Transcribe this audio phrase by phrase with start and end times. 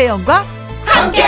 [0.00, 0.46] 김혜영과
[0.86, 1.22] 함께.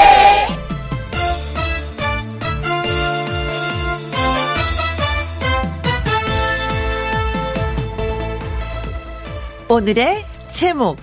[9.69, 10.97] 오늘의 제목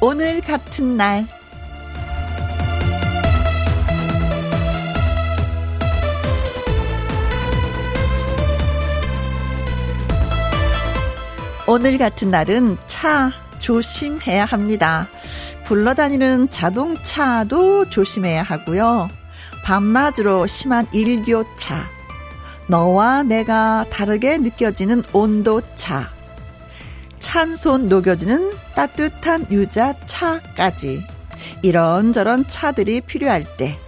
[0.00, 1.26] 오늘 같은 날
[11.66, 15.08] 오늘 같은 날은 차 조심해야 합니다.
[15.64, 19.08] 굴러다니는 자동차도 조심해야 하고요.
[19.64, 21.86] 밤낮으로 심한 일교차,
[22.66, 26.10] 너와 내가 다르게 느껴지는 온도차,
[27.18, 31.04] 찬손 녹여지는 따뜻한 유자차까지.
[31.62, 33.78] 이런저런 차들이 필요할 때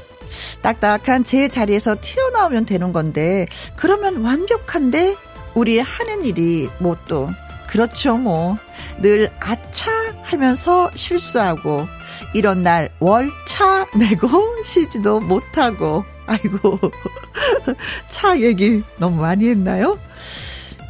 [0.63, 5.17] 딱딱한 제 자리에서 튀어나오면 되는 건데 그러면 완벽한데
[5.55, 7.29] 우리 하는 일이 뭐 또
[7.69, 8.57] 그렇죠 뭐
[8.99, 9.91] 늘 아차
[10.23, 11.87] 하면서 실수하고
[12.35, 14.29] 이런 날 월차 내고
[14.65, 16.81] 쉬지도 못하고 아이고
[18.09, 19.99] 차 얘기 너무 많이 했나요?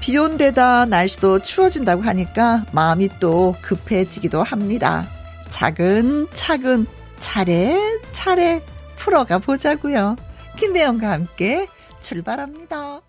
[0.00, 5.08] 비 온데다 날씨도 추워진다고 하니까 마음이 또 급해지기도 합니다.
[5.48, 6.86] 차근차근
[7.18, 8.62] 차례차례
[8.96, 10.16] 풀어가 보자고요.
[10.56, 11.68] 김배영과 함께
[12.00, 13.03] 출발합니다.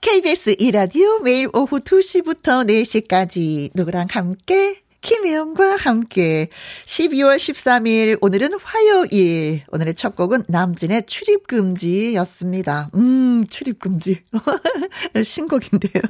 [0.00, 6.48] KBS 이라디오 매일 오후 2시부터 4시까지 누구랑 함께 김혜영과 함께
[6.86, 12.90] 12월 13일 오늘은 화요일 오늘의 첫 곡은 남진의 출입금지였습니다.
[12.94, 14.22] 음 출입금지
[15.24, 16.02] 신곡인데요.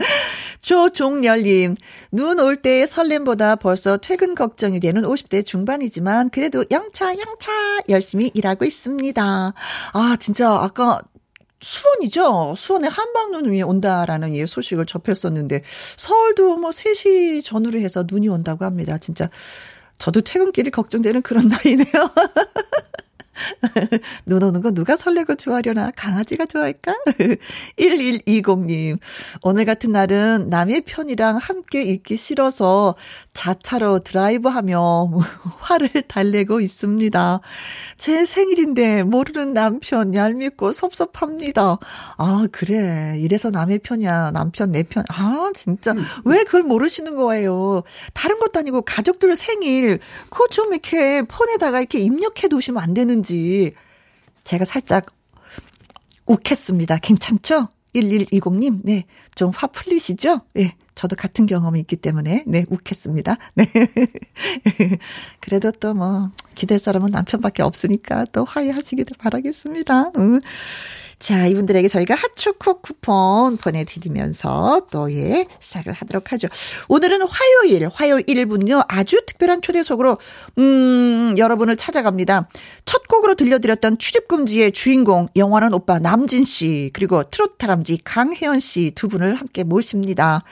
[0.60, 1.74] 조종열님
[2.12, 7.52] 눈 올때 설렘보다 벌써 퇴근 걱정이 되는 50대 중반이지만 그래도 영차 영차
[7.90, 9.54] 열심히 일하고 있습니다.
[9.92, 11.02] 아 진짜 아까
[11.66, 12.54] 수원이죠.
[12.56, 15.62] 수원에 한방눈이 온다라는 예 소식을 접했었는데
[15.96, 18.98] 서울도 뭐 3시 전후로 해서 눈이 온다고 합니다.
[18.98, 19.28] 진짜
[19.98, 22.10] 저도 퇴근길이 걱정되는 그런 나이네요.
[24.26, 25.90] 눈 오는 거 누가 설레고 좋아하려나?
[25.96, 26.94] 강아지가 좋아할까?
[27.78, 28.98] 1120님.
[29.42, 32.94] 오늘 같은 날은 남의 편이랑 함께 있기 싫어서
[33.32, 35.10] 자차로 드라이브 하며
[35.60, 37.40] 화를 달래고 있습니다.
[37.98, 41.78] 제 생일인데 모르는 남편 얄밉고 섭섭합니다.
[42.16, 43.16] 아, 그래.
[43.18, 44.30] 이래서 남의 편이야.
[44.32, 45.04] 남편 내 편.
[45.08, 45.94] 아, 진짜.
[46.24, 47.82] 왜 그걸 모르시는 거예요?
[48.14, 49.98] 다른 것도 아니고 가족들 생일,
[50.30, 53.25] 그거 좀 이렇게 폰에다가 이렇게 입력해 두시면 안 되는지.
[54.44, 55.06] 제가 살짝
[56.26, 56.98] 욱했습니다.
[56.98, 57.68] 괜찮죠?
[57.94, 59.04] 1120님, 네.
[59.34, 60.40] 좀 화 풀리시죠?
[60.54, 60.76] 네.
[60.94, 63.36] 저도 같은 경험이 있기 때문에, 네, 욱했습니다.
[63.54, 63.66] 네.
[65.40, 70.12] 그래도 또 뭐, 기댈 사람은 남편밖에 없으니까 또 화해하시기를 바라겠습니다.
[70.18, 70.40] 응.
[71.18, 76.48] 자, 이분들에게 저희가 핫초코 쿠폰 보내드리면서 또, 예, 시작을 하도록 하죠.
[76.88, 78.84] 오늘은 화요일, 화요일 1분요.
[78.86, 80.18] 아주 특별한 초대석으로,
[80.58, 82.48] 음, 여러분을 찾아갑니다.
[82.84, 89.08] 첫 곡으로 들려드렸던 출입금지의 주인공, 영화는 오빠 남진 씨, 그리고 트로트 다람쥐 강혜연 씨 두
[89.08, 90.42] 분을 함께 모십니다.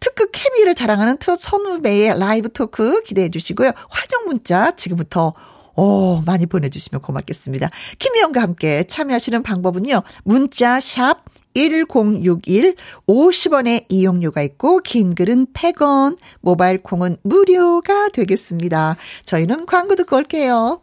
[0.00, 3.70] 특급 케미를 자랑하는 트롯 선후배의 라이브 토크 기대해 주시고요.
[3.88, 5.34] 환영 문자 지금부터
[5.76, 7.70] 오, 많이 보내주시면 고맙겠습니다.
[7.98, 10.02] 김희영과 함께 참여하시는 방법은요.
[10.24, 11.24] 문자 샵
[11.54, 18.96] 1061, 50원의 이용료가 있고, 긴 글은 100원, 모바일 콩은 무료가 되겠습니다.
[19.24, 20.80] 저희는 광고 듣고 올게요.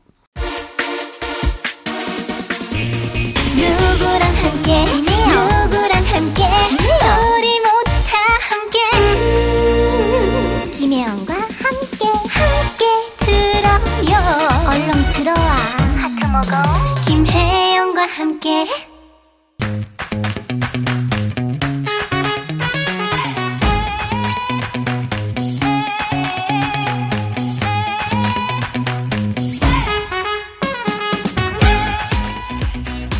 [3.55, 6.43] 누구랑 함께, 누구랑 함께,
[17.05, 18.65] 김혜영과 함께.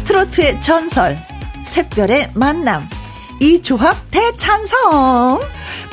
[0.05, 1.17] 트로트의 전설,
[1.65, 2.87] 샛별의 만남,
[3.41, 5.41] 이 조합 대찬성!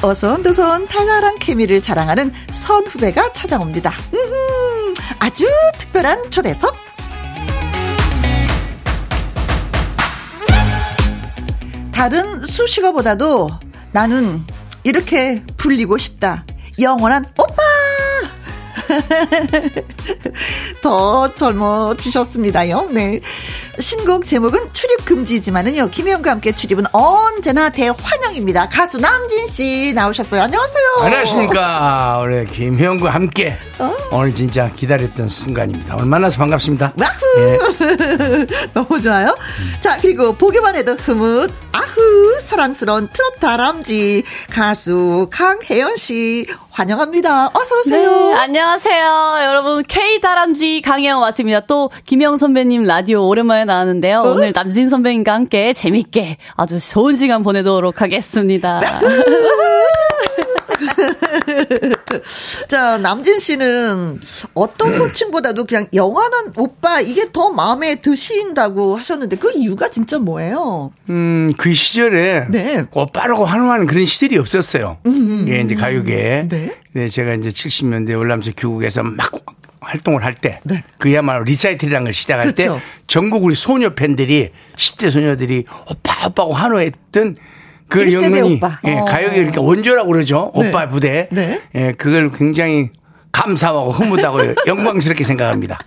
[0.00, 3.93] 어선도선 탈랄한 케미를 자랑하는 선 후배가 찾아옵니다.
[4.14, 6.86] 음흠, 아주 특별한 초대석.
[11.96, 13.48] 다른 수식어보다도
[13.90, 14.44] 나는
[14.84, 16.44] 이렇게 불리고 싶다.
[16.78, 17.54] 영원한 오빠!
[20.82, 22.90] 더 젊어지셨습니다요.
[22.93, 23.20] 네.
[23.78, 25.88] 신곡 제목은 출입 금지지만은요.
[25.90, 28.69] 김혜영과 함께 출입은 언제나 대환영입니다.
[28.70, 30.43] 가수 남진 씨 나오셨어요.
[30.43, 30.84] 안녕하세요.
[31.02, 32.20] 안녕하십니까.
[32.25, 33.94] 우리 김혜영과 함께 어?
[34.11, 35.96] 오늘 진짜 기다렸던 순간입니다.
[35.96, 36.94] 오늘 만나서 반갑습니다.
[36.96, 37.20] 와후.
[37.38, 38.46] 예.
[38.73, 39.28] 너무 좋아요.
[39.28, 39.75] 음.
[39.81, 46.46] 자, 그리고 보기만 해도 흐뭇 아흐 사랑스러운 트로트 다람쥐 가수 강혜연 씨
[46.76, 47.46] 환영합니다.
[47.55, 48.11] 어서 오세요.
[48.11, 49.37] 네, 안녕하세요.
[49.46, 51.61] 여러분 K 다람쥐 강혜영 왔습니다.
[51.61, 54.20] 또 김영 선배님 라디오 오랜만에 나왔는데요.
[54.20, 54.32] 어?
[54.32, 58.81] 오늘 남진 선배님과 함께 재밌게 아주 좋은 시간 보내도록 하겠습니다.
[62.69, 64.20] 자, 남진 씨는
[64.55, 64.99] 어떤 네.
[64.99, 70.93] 호칭보다도 그냥 영원한 오빠 이게 더 마음에 드신다고 하셨는데 그 이유가 진짜 뭐예요?
[71.11, 72.87] 음, 그 시절에 네.
[72.93, 74.99] 오빠라고 환호하는 그런 시절이 없었어요.
[75.06, 76.49] 음, 예, 이제 가요계에.
[76.49, 76.76] 네.
[76.93, 79.31] 네, 제가 이제 70년대 월남에서 귀국해서 막
[79.81, 80.82] 활동을 할 때, 네.
[80.99, 82.76] 그야말로 리사이틀이라는 걸 시작할 그렇죠.
[82.76, 87.37] 때 전국 우리 소녀 팬들이 10대 소녀들이 오빠 오빠고 환호했던
[87.88, 89.05] 그 영문이 예, 어.
[89.05, 90.53] 가요계 그러니까 원조라고 그러죠.
[90.56, 90.69] 네.
[90.69, 91.29] 오빠 부대.
[91.33, 91.62] 네.
[91.75, 92.91] 예, 그걸 굉장히
[93.33, 95.79] 감사하고 흐뭇하고 영광스럽게 생각합니다.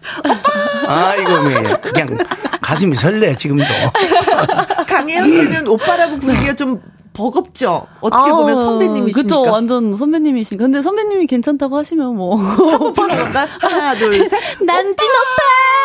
[0.87, 1.51] 아, 이거 뭐
[1.81, 2.17] 그냥
[2.61, 3.63] 가슴이 설레 지금도.
[4.87, 6.81] 강혜영 씨는 오빠라고 부르기가 좀
[7.13, 7.85] 버겁죠.
[7.99, 9.21] 어떻게 보면 선배님이시니까.
[9.21, 10.63] 그쵸, 완전 선배님이시니까.
[10.63, 12.35] 근데 선배님이 괜찮다고 하시면 뭐.
[12.37, 13.47] 한번 불러볼까?
[13.59, 14.39] 하나, 둘, 셋.
[14.63, 15.78] 남진 오빠!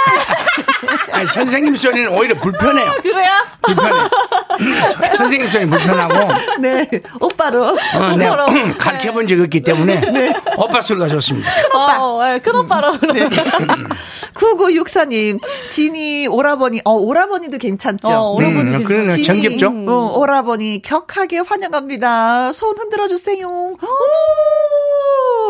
[1.13, 2.95] 아니, 선생님 소리는 오히려 불편해요.
[3.03, 3.31] 그래요?
[3.63, 4.09] 불편해.
[5.17, 6.33] 선생님 소리 불편하고.
[6.61, 6.89] 네,
[7.21, 7.65] 오빠로.
[7.65, 8.29] 어, 네,
[8.79, 10.01] 가르쳐 본 적이 없기 때문에.
[10.13, 10.33] 네.
[10.57, 11.51] 오빠 소리가 좋습니다.
[11.53, 12.05] 큰 오빠.
[12.05, 12.93] 어, 네, 큰 오빠로.
[13.13, 13.29] 네.
[14.35, 18.09] 9964님, 진이 오라버니, 어, 오라버니도 괜찮죠?
[18.09, 18.61] 어, 오라버니.
[18.61, 19.73] 음, 그러네, 정겹죠?
[19.89, 22.53] 어, 오라버니 격하게 격하게 환영합니다.
[22.53, 23.49] 손 흔들어 주세요.
[23.49, 23.77] 오!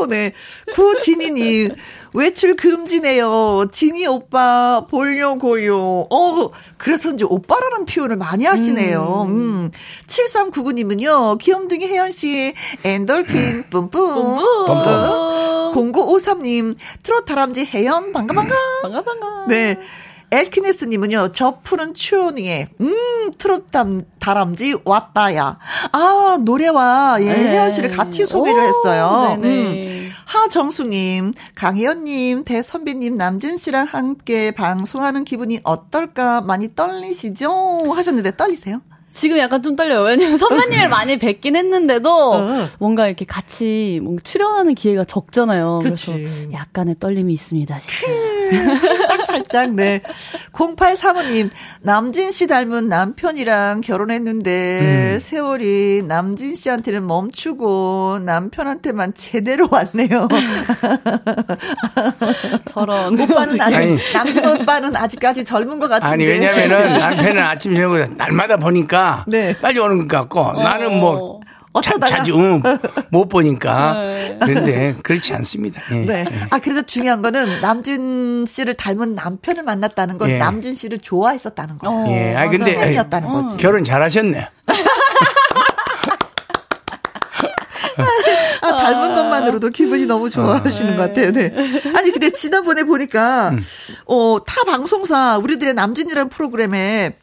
[0.06, 0.32] 네.
[0.74, 1.74] 구진이님.
[2.16, 3.66] 외출 금지네요.
[3.72, 4.43] 진이 오빠
[4.88, 6.06] 보려고요.
[6.10, 9.26] 어, 그래서 이제 오빠라는 표현을 많이 하시네요.
[9.28, 9.36] 음.
[9.36, 9.70] 음.
[10.06, 12.54] 7399님은요, 귀염둥이 혜연 씨,
[12.84, 14.14] 엔돌핀, 뿜뿜.
[14.14, 15.72] 뿜뿜.
[15.74, 18.54] 0953님, 트롯 다람쥐 혜연, 반가, 반가.
[18.82, 19.46] 반가, 반가.
[19.48, 19.78] 네.
[20.30, 23.68] 엘키네스님은요, 저 푸른 추운이에, 음, 트롯
[24.18, 25.58] 다람쥐 왔다야.
[25.92, 27.50] 아, 노래와, 예, 네.
[27.50, 29.38] 혜연 씨를 같이 소개를 오, 했어요.
[29.40, 29.48] 네네.
[29.48, 29.83] 음.
[30.26, 37.92] 하정수님, 강혜연님, 대선배님, 남진 씨랑 함께 방송하는 기분이 어떨까 많이 떨리시죠?
[37.94, 38.80] 하셨는데 떨리세요?
[39.14, 40.02] 지금 약간 좀 떨려요.
[40.02, 42.66] 왜냐면 선배님을 많이 뵙긴 했는데도 어.
[42.80, 45.80] 뭔가 이렇게 같이 뭔가 출연하는 기회가 적잖아요.
[45.84, 46.12] 그치.
[46.12, 47.78] 그래서 약간의 떨림이 있습니다.
[47.78, 49.03] 살짝
[49.34, 50.00] 살짝 네.
[50.52, 51.50] 0835님
[51.82, 55.18] 남진 씨 닮은 남편이랑 결혼했는데 음.
[55.18, 60.28] 세월이 남진 씨한테는 멈추고 남편한테만 제대로 왔네요.
[62.66, 63.98] 저런 오빠는 아직 아니.
[64.12, 66.12] 남진 오빠는 아직까지 젊은 것 같은데.
[66.12, 69.56] 아니 왜냐면은 남편은 아침 저녁 날마다 보니까 네.
[69.60, 70.62] 빨리 오는 것 같고 어.
[70.62, 71.40] 나는 뭐
[71.74, 72.62] 어쩌다가 자, 주 응,
[73.10, 74.38] 못 보니까 네.
[74.40, 75.82] 그런데 그렇지 않습니다.
[75.92, 76.06] 예.
[76.06, 76.24] 네.
[76.50, 80.38] 아 그래도 중요한 거는 남준 씨를 닮은 남편을 만났다는 건 예.
[80.38, 81.90] 남준 씨를 좋아했었다는 거.
[81.90, 82.06] 어.
[82.08, 82.34] 예.
[82.36, 83.56] 아 근데 아니었다는 거지.
[83.58, 84.48] 결혼 잘하셨네.
[88.62, 91.32] 아, 닮은 것만으로도 기분이 너무 좋아하시는 것 같아요.
[91.32, 91.52] 네.
[91.94, 93.62] 아니, 근데 지난번에 보니까, 음.
[94.06, 97.16] 어, 타 방송사, 우리들의 남진이라는 프로그램에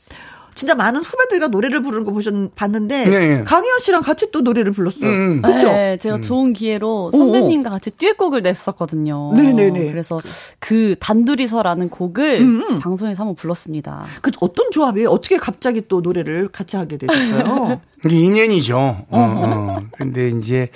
[0.53, 3.43] 진짜 많은 후배들과 노래를 부르는 거 보셨 봤는데 네, 네.
[3.43, 5.09] 강희연 씨랑 같이 또 노래를 불렀어요.
[5.09, 5.67] 음, 그렇죠?
[5.67, 6.21] 네, 제가 음.
[6.21, 9.33] 좋은 기회로 선배님과 같이 듀엣곡을 냈었거든요.
[9.33, 9.91] 네네네.
[9.91, 10.21] 그래서
[10.59, 12.79] 그 단둘이서라는 곡을 음, 음.
[12.79, 14.05] 방송에서 한번 불렀습니다.
[14.21, 15.09] 그 어떤 조합이에요?
[15.09, 17.81] 어떻게 갑자기 또 노래를 같이 하게 되셨어요?
[18.05, 18.77] 이게 인연이죠.
[18.77, 19.81] 어, 어.
[19.97, 20.69] 근데 이제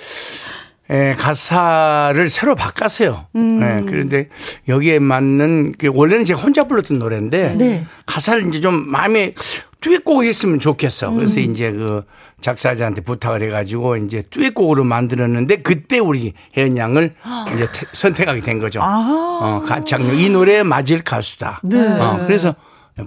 [0.88, 3.26] 에, 예, 가사를 새로 바꿨어요.
[3.34, 3.60] 음.
[3.60, 4.28] 예, 그런데
[4.68, 7.86] 여기에 맞는 그 원래는 제가 혼자 불렀던 노래인데 네.
[8.06, 9.34] 가사를 이제 좀 마음에
[9.80, 11.10] 듀엣곡을 했으면 좋겠어.
[11.10, 11.50] 그래서 음.
[11.50, 12.04] 이제 그
[12.40, 17.14] 작사자한테 부탁을 해가지고 이제 듀엣곡으로 만들었는데 그때 우리 혜연 양을
[17.54, 18.80] 이제 태, 선택하게 된 거죠.
[18.82, 19.40] 아.
[19.42, 21.60] 어, 가창력 이 노래에 맞을 가수다.
[21.64, 21.78] 네.
[21.78, 22.54] 어, 그래서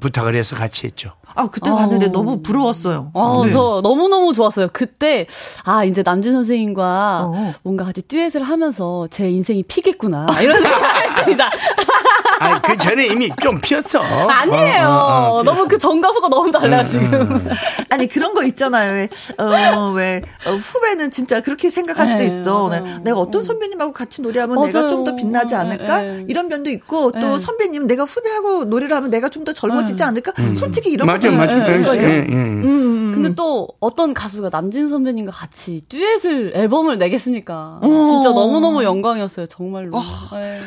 [0.01, 1.13] 부탁을 해서 같이 했죠.
[1.39, 2.09] 아, 그때 봤는데 어.
[2.11, 3.11] 너무 부러웠어요.
[3.13, 3.51] 어, 네.
[3.51, 4.67] 저 너무 너무 좋았어요.
[4.73, 5.25] 그때,
[5.63, 7.53] 아, 이제 남진 선생님과 어.
[7.63, 10.27] 뭔가 같이 듀엣을 하면서 제 인생이 피겠구나.
[10.41, 11.49] 이런 생각을 했습니다.
[12.41, 13.99] 아, 그 전에 이미 좀 피었어.
[13.99, 14.87] 아니에요.
[14.87, 17.13] 어, 어, 어 너무 그 전과 후가 너무 달라요, 음, 지금.
[17.13, 17.49] 음.
[17.89, 18.93] 아니, 그런 거 있잖아요.
[18.93, 22.69] 왜, 어, 왜, 어, 후배는 진짜 그렇게 생각할 수도 네, 있어.
[22.69, 24.67] 네, 내가 어떤 선배님하고 같이 노래하면 맞아요.
[24.71, 26.01] 내가 좀 더 빛나지 않을까?
[26.01, 26.25] 네.
[26.27, 27.39] 이런 면도 있고, 또 네.
[27.39, 30.03] 선배님 내가 후배하고 노래를 하면 내가 좀 더 젊어지지 네.
[30.03, 30.33] 않을까?
[30.39, 30.53] 음.
[30.53, 31.97] 솔직히 이런 맞아, 맞아.
[31.97, 32.19] 예, 예.
[32.29, 33.11] 음, 음.
[33.13, 37.79] 근데 또 어떤 가수가 남진 선배님과 같이 듀엣을 앨범을 내겠습니까?
[37.81, 37.87] 어.
[37.87, 39.97] 진짜 너무너무 영광이었어요, 정말로.
[39.97, 40.01] 어,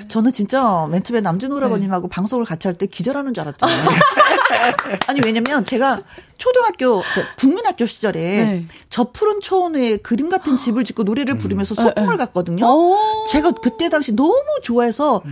[0.09, 3.89] 저는 진짜 맨 처음에 남진 오라버님하고 방송을 같이 할 때 기절하는 줄 알았잖아요.
[5.07, 6.03] 아니 왜냐면 제가
[6.39, 8.67] 초등학교 그 국민학교 시절에 네.
[8.89, 11.87] 저 푸른 초원에 그림 같은 집을 짓고 노래를 부르면서 음.
[11.87, 12.67] 소풍을 갔거든요.
[13.31, 15.23] 제가 그때 당시 너무 좋아해서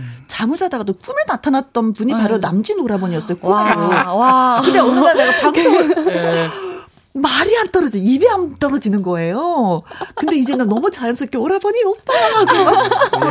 [0.41, 3.37] 잠을 자다가도 꿈에 나타났던 분이 바로 남진 오라버니였어요.
[3.37, 3.89] 꿈으로.
[3.89, 4.61] 와, 와.
[4.63, 6.49] 근데 어느 날 내가 방송을
[7.13, 7.99] 말이 안 떨어져.
[7.99, 9.83] 입이 안 떨어지는 거예요.
[10.15, 13.29] 근데 이제는 너무 자연스럽게 오라버니 오빠 하고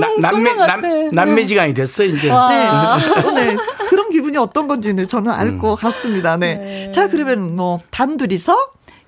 [0.00, 0.16] 네.
[0.18, 2.28] 남매 남, 남매 지간이 됐어 이제.
[2.28, 3.34] 네.
[3.34, 3.56] 네.
[3.88, 5.86] 그런 기분이 어떤 건지는 저는 알것 음.
[5.86, 6.36] 같습니다.
[6.36, 6.56] 네.
[6.56, 6.90] 네.
[6.90, 8.56] 자 그러면 뭐 단둘이서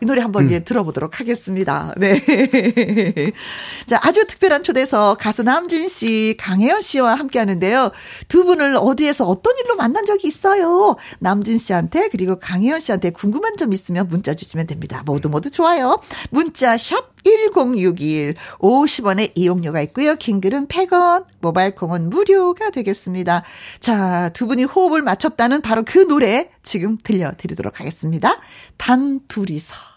[0.03, 0.51] 이 노래 한번 음.
[0.51, 1.95] 예, 들어보도록 하겠습니다.
[1.97, 2.21] 네.
[3.87, 7.93] 자, 아주 특별한 초대석 가수 남진 씨, 강혜연 씨와 함께 하는데요.
[8.27, 10.97] 두 분을 어디에서 어떤 일로 만난 적이 있어요?
[11.21, 15.05] 남진 씨한테 그리고 강혜연 씨한테 궁금한 점 있으면 문자 주시면 됩니다.
[15.07, 16.01] 모두 모두 좋아요.
[16.31, 20.17] 문자 샵 1061, 50원의 이용료가 있고요.
[20.17, 23.45] 킹글은 100원, 모바일 콩은 무료가 되겠습니다.
[23.79, 28.41] 자, 두 분이 호흡을 맞췄다는 바로 그 노래 지금 들려드리도록 하겠습니다.
[28.77, 29.92] 단 둘이서.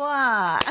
[0.00, 0.58] 와.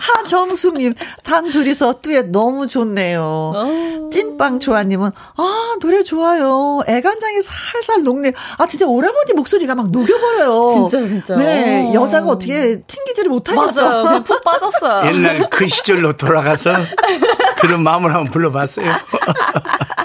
[0.00, 3.22] 하정숙님, 단 둘이서 뚜엣 너무 좋네요.
[3.22, 4.08] 어.
[4.10, 6.80] 찐빵 조아님은, 아, 노래 좋아요.
[6.88, 8.32] 애간장이 살살 녹네.
[8.56, 10.88] 아, 진짜 오라버니 목소리가 막 녹여버려요.
[10.90, 11.36] 진짜, 진짜.
[11.36, 11.90] 네, 오.
[11.90, 11.94] 어.
[12.04, 14.02] 여자가 어떻게 튕기지를 못하겠어.
[14.02, 14.22] 맞아요.
[14.22, 15.10] 푹 빠졌어요.
[15.10, 16.72] 옛날 그 시절로 돌아가서
[17.60, 18.90] 그런 마음을 한번 불러봤어요.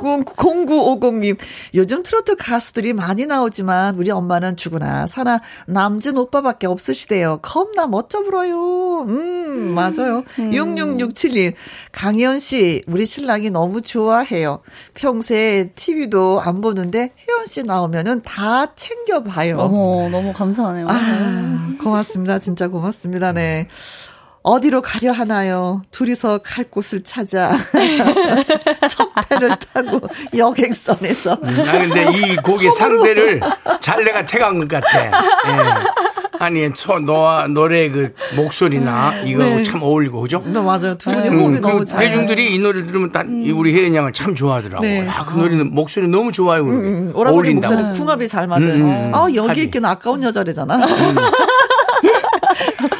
[0.00, 1.36] 0950님,
[1.74, 7.38] 요즘 트로트 가수들이 많이 나오지만 우리 엄마는 죽으나 사나 남진 오빠밖에 없으시대요.
[7.42, 9.02] 겁나 멋져 불어요.
[9.02, 10.24] 음, 맞아요.
[10.38, 10.50] 음.
[10.50, 11.54] 6667님,
[11.92, 14.60] 강현 씨, 우리 신랑이 너무 좋아해요.
[14.94, 19.58] 평소에 TV도 안 보는데 혜연 씨 나오면은 다 챙겨봐요.
[19.58, 20.86] 어머, 너무 감사하네요.
[20.88, 22.38] 아, 고맙습니다.
[22.38, 23.32] 진짜 고맙습니다.
[23.32, 23.68] 네.
[24.46, 25.82] 어디로 가려 하나요?
[25.90, 27.50] 둘이서 갈 곳을 찾아
[28.88, 30.00] 첫 배를 타고
[30.36, 31.36] 여객선에서.
[31.42, 33.40] 음, 아 근데 이 곡의 상대를
[33.80, 35.04] 잘 내가 태간 것 같아.
[35.06, 35.10] 예.
[36.38, 39.64] 아니 저 너와 노래 그 목소리나 이거 네.
[39.64, 40.40] 참 어울리고 그죠?
[40.46, 40.96] 네 맞아요.
[40.96, 41.98] 두 분이 음, 호흡이 그 너무 잘.
[41.98, 43.52] 대중들이 이 노래 들으면 다 음.
[43.56, 44.82] 우리 혜연 양을 참 좋아하더라고.
[44.82, 45.08] 네.
[45.08, 46.62] 아, 그 노래는 목소리 너무 좋아요.
[46.62, 47.12] 음, 음.
[47.16, 47.68] 어울린다.
[47.68, 48.74] 목소리 궁합이 잘 맞아요.
[48.74, 49.12] 음, 음.
[49.12, 50.78] 아 여기 있기는 아까운 여자래잖아.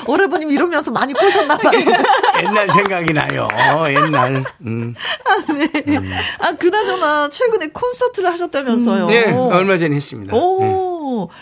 [0.06, 1.78] 오라버님 이러면서 많이 꼬셨나 봐요.
[2.42, 3.48] 옛날 생각이 나요.
[3.52, 4.44] 어, 옛날.
[4.60, 4.94] 음.
[5.25, 5.68] 아, 네.
[5.88, 6.10] 음.
[6.40, 9.08] 아, 그나저나 최근에 콘서트를 하셨다면서요.
[9.08, 10.34] 네, 얼마 전에 했습니다.
[10.34, 11.28] 오.
[11.30, 11.36] 네.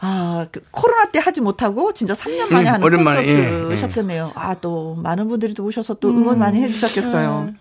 [0.00, 4.16] 아, 그 코로나 때 하지 못하고 진짜 3년 만에 음, 하는 오랜만에, 콘서트 예.
[4.16, 4.24] 예.
[4.34, 6.38] 아, 또 많은 분들이 또 오셔서 또 응원 음.
[6.38, 7.52] 많이 해주셨겠어요.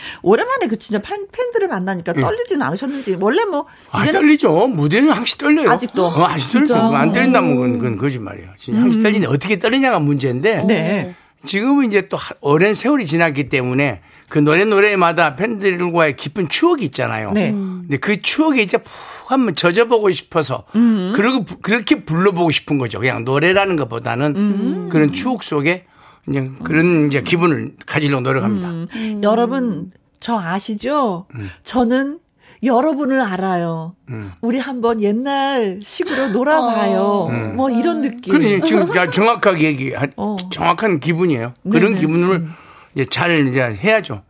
[0.00, 0.18] 음.
[0.22, 2.20] 오랜만에 그 진짜 팬, 팬들을 만나니까 예.
[2.20, 4.68] 떨리지는 않으셨는지 원래 뭐 아, 떨리죠.
[4.68, 5.70] 무대는 항시 떨려요.
[5.70, 6.76] 아직도 어, 아직 떨리죠.
[6.76, 8.50] 안 떨린다면 그건, 그건 거짓말이에요.
[8.56, 9.02] 진짜 항시 음.
[9.02, 11.14] 떨리는데 어떻게 떨리냐가 문제인데 네.
[11.44, 17.30] 지금은 이제 또 오랜 세월이 지났기 때문에 그 노래 노래마다 팬들과의 깊은 추억이 있잖아요.
[17.32, 17.50] 네.
[17.50, 21.12] 근데 그 추억에 이제 푹 한번 젖어보고 싶어서 음.
[21.16, 23.00] 그리고 그렇게 불러보고 싶은 거죠.
[23.00, 24.88] 그냥 노래라는 것보다는 음.
[24.90, 25.86] 그런 추억 속에
[26.30, 28.70] 그냥 그런 이제 기분을 가지려고 노력합니다.
[28.70, 28.86] 음.
[28.94, 29.20] 음.
[29.24, 31.26] 여러분 저 아시죠?
[31.34, 31.50] 음.
[31.64, 32.20] 저는
[32.62, 33.96] 여러분을 알아요.
[34.10, 34.30] 음.
[34.40, 37.00] 우리 한번 옛날 식으로 놀아봐요.
[37.00, 37.28] 어.
[37.30, 37.56] 음.
[37.56, 38.32] 뭐 이런 느낌.
[38.32, 40.36] 그래 지금 정확하게 얘기, 어.
[40.52, 41.52] 정확한 기분이에요.
[41.68, 42.00] 그런 네네.
[42.00, 42.52] 기분을 음.
[42.94, 44.22] 이제 잘 이제 해야죠.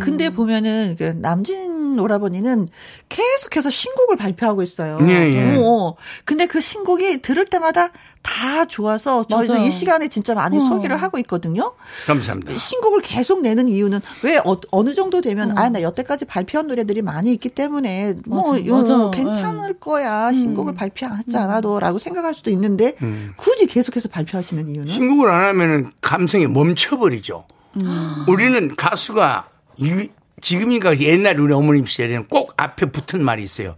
[0.00, 2.68] 근데 보면은 그 남진 오라버니는
[3.08, 4.98] 계속해서 신곡을 발표하고 있어요.
[5.02, 5.56] 예, 예.
[5.58, 5.94] 어.
[6.24, 7.90] 근데 그 신곡이 들을 때마다
[8.22, 9.66] 다 좋아서 저희도 맞아요.
[9.66, 10.60] 이 시간에 진짜 많이 어.
[10.60, 11.74] 소개를 하고 있거든요.
[12.06, 12.56] 감사합니다.
[12.58, 15.54] 신곡을 계속 내는 이유는 왜 어, 느 정도 되면 어.
[15.56, 19.10] 아나 여태까지 발표한 노래들이 많이 있기 때문에 뭐 맞아, 맞아.
[19.10, 19.78] 괜찮을 네.
[19.78, 20.74] 거야 신곡을 음.
[20.74, 23.32] 발표하지 않아도라고 생각할 수도 있는데 음.
[23.36, 27.44] 굳이 계속해서 발표하시는 이유는 신곡을 안 하면은 감성이 멈춰버리죠.
[27.82, 28.24] 음.
[28.28, 29.48] 우리는 가수가
[29.82, 30.06] 유,
[30.40, 33.76] 지금인가 옛날 우리 어머님 시절에는 꼭 앞에 붙은 말이 있어요.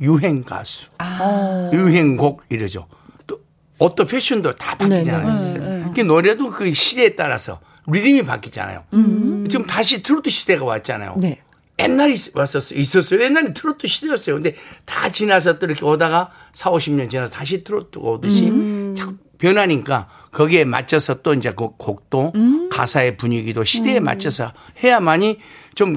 [0.00, 1.70] 유행 가수, 아.
[1.72, 2.86] 유행곡 이러죠.
[3.26, 3.40] 또
[3.78, 5.42] 어떤 패션도 다 바뀌잖아요.
[5.42, 5.92] 네, 네, 네.
[5.94, 8.84] 그 노래도 그 시대에 따라서 리듬이 바뀌잖아요.
[8.92, 9.46] 음.
[9.48, 11.16] 지금 다시 트로트 시대가 왔잖아요.
[11.18, 11.40] 네.
[11.78, 12.78] 옛날에 왔었어요.
[12.78, 13.22] 있었어요.
[13.22, 14.36] 옛날에 트로트 시대였어요.
[14.36, 18.94] 근데 다 지나서 또 이렇게 오다가 4, 50년 지나서 다시 트로트 오듯이 음.
[18.96, 22.68] 자꾸 변하니까 거기에 맞춰서 또 이제 그 곡도 음.
[22.70, 24.04] 가사의 분위기도 시대에 음.
[24.04, 25.38] 맞춰서 해야만이
[25.76, 25.96] 좀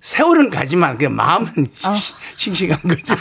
[0.00, 1.50] 세월은 가지만 그 마음은
[1.84, 1.98] 아.
[2.36, 3.14] 싱싱한 거죠.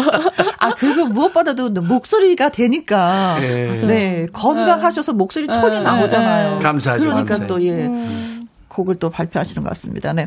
[0.58, 4.26] 아 그리고 무엇보다도 목소리가 되니까 네, 네.
[4.32, 5.80] 건강하셔서 목소리 톤이 네.
[5.80, 6.58] 나오잖아요.
[6.58, 7.00] 감사하죠.
[7.00, 7.46] 그러니까 감사해요.
[7.46, 7.86] 또 예.
[7.86, 8.48] 음.
[8.68, 10.12] 곡을 또 발표하시는 것 같습니다.
[10.12, 10.26] 네.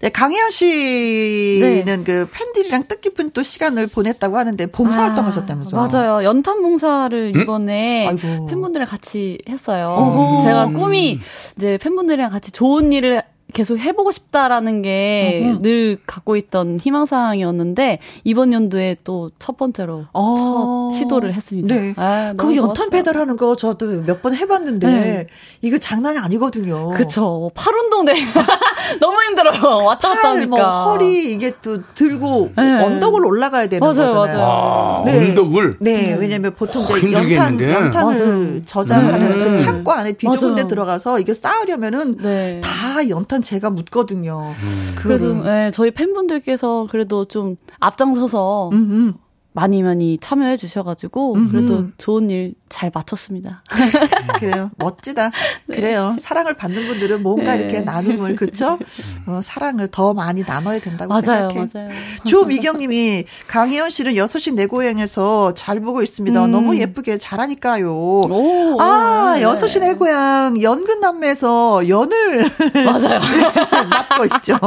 [0.00, 2.04] 네 강혜연 씨는 네.
[2.04, 5.74] 그 팬들이랑 뜻깊은 또 시간을 보냈다고 하는데 봉사 활동 아, 하셨다면서.
[5.74, 6.24] 맞아요.
[6.24, 7.40] 연탄 봉사를 음?
[7.40, 8.46] 이번에 음?
[8.46, 9.88] 팬분들이랑 같이 했어요.
[9.98, 10.44] 어허.
[10.44, 11.18] 제가 꿈이
[11.56, 13.22] 이제 팬분들이랑 같이 좋은 일을
[13.54, 20.90] 계속 해보고 싶다라는 게 늘 갖고 있던 희망사항이었는데 이번 연도에 또 첫 번째로 어.
[20.92, 21.74] 첫 시도를 했습니다.
[21.74, 21.94] 네.
[21.96, 25.26] 아, 그 연탄 배달하는 거 저도 몇 번 해봤는데 네.
[25.62, 26.90] 이거 장난이 아니거든요.
[26.90, 27.50] 그쵸.
[27.54, 28.12] 팔 운동 되
[29.00, 29.84] 너무 힘들어요.
[29.84, 30.46] 왔다 갔다 하니까.
[30.48, 32.82] 뭐 허리 이게 또 들고 네.
[32.84, 34.38] 언덕을 올라가야 되는 맞아요, 거잖아요.
[34.38, 34.42] 맞아요.
[34.42, 35.28] 아, 네.
[35.30, 35.76] 언덕을?
[35.80, 39.56] 네, 왜냐면 보통 어, 연탄, 연탄을 저장하는 그 음.
[39.56, 42.60] 그 창고 안에 비좁은 데 들어가서 이게 쌓으려면은 네.
[42.62, 44.54] 다 연탄 재가 묻거든요.
[44.62, 44.94] 음.
[44.96, 49.14] 그래도 네, 저희 팬분들께서 그래도 좀 앞장서서 음음.
[49.52, 53.62] 많이 많이 참여해 주셔가지고 그래도 좋은 일 잘 마쳤습니다.
[54.38, 55.30] 그래요, 멋지다.
[55.66, 55.76] 네.
[55.76, 56.16] 그래요.
[56.20, 57.60] 사랑을 받는 분들은 뭔가 네.
[57.62, 58.78] 이렇게 나눔을 그렇죠?
[59.26, 61.68] 어, 사랑을 더 많이 나눠야 된다고 맞아요, 생각해.
[61.74, 61.88] 맞아요.
[62.26, 66.44] 조미경 님이 강혜연 씨는 6시 내 고향에서 잘 보고 있습니다.
[66.44, 66.50] 음.
[66.50, 67.92] 너무 예쁘게 잘하니까요.
[67.92, 69.42] 오, 아, 네.
[69.42, 72.50] 6시 내 고향 연근남매에서 연을
[72.84, 73.20] 맞아요.
[73.90, 74.58] 맡고 있죠.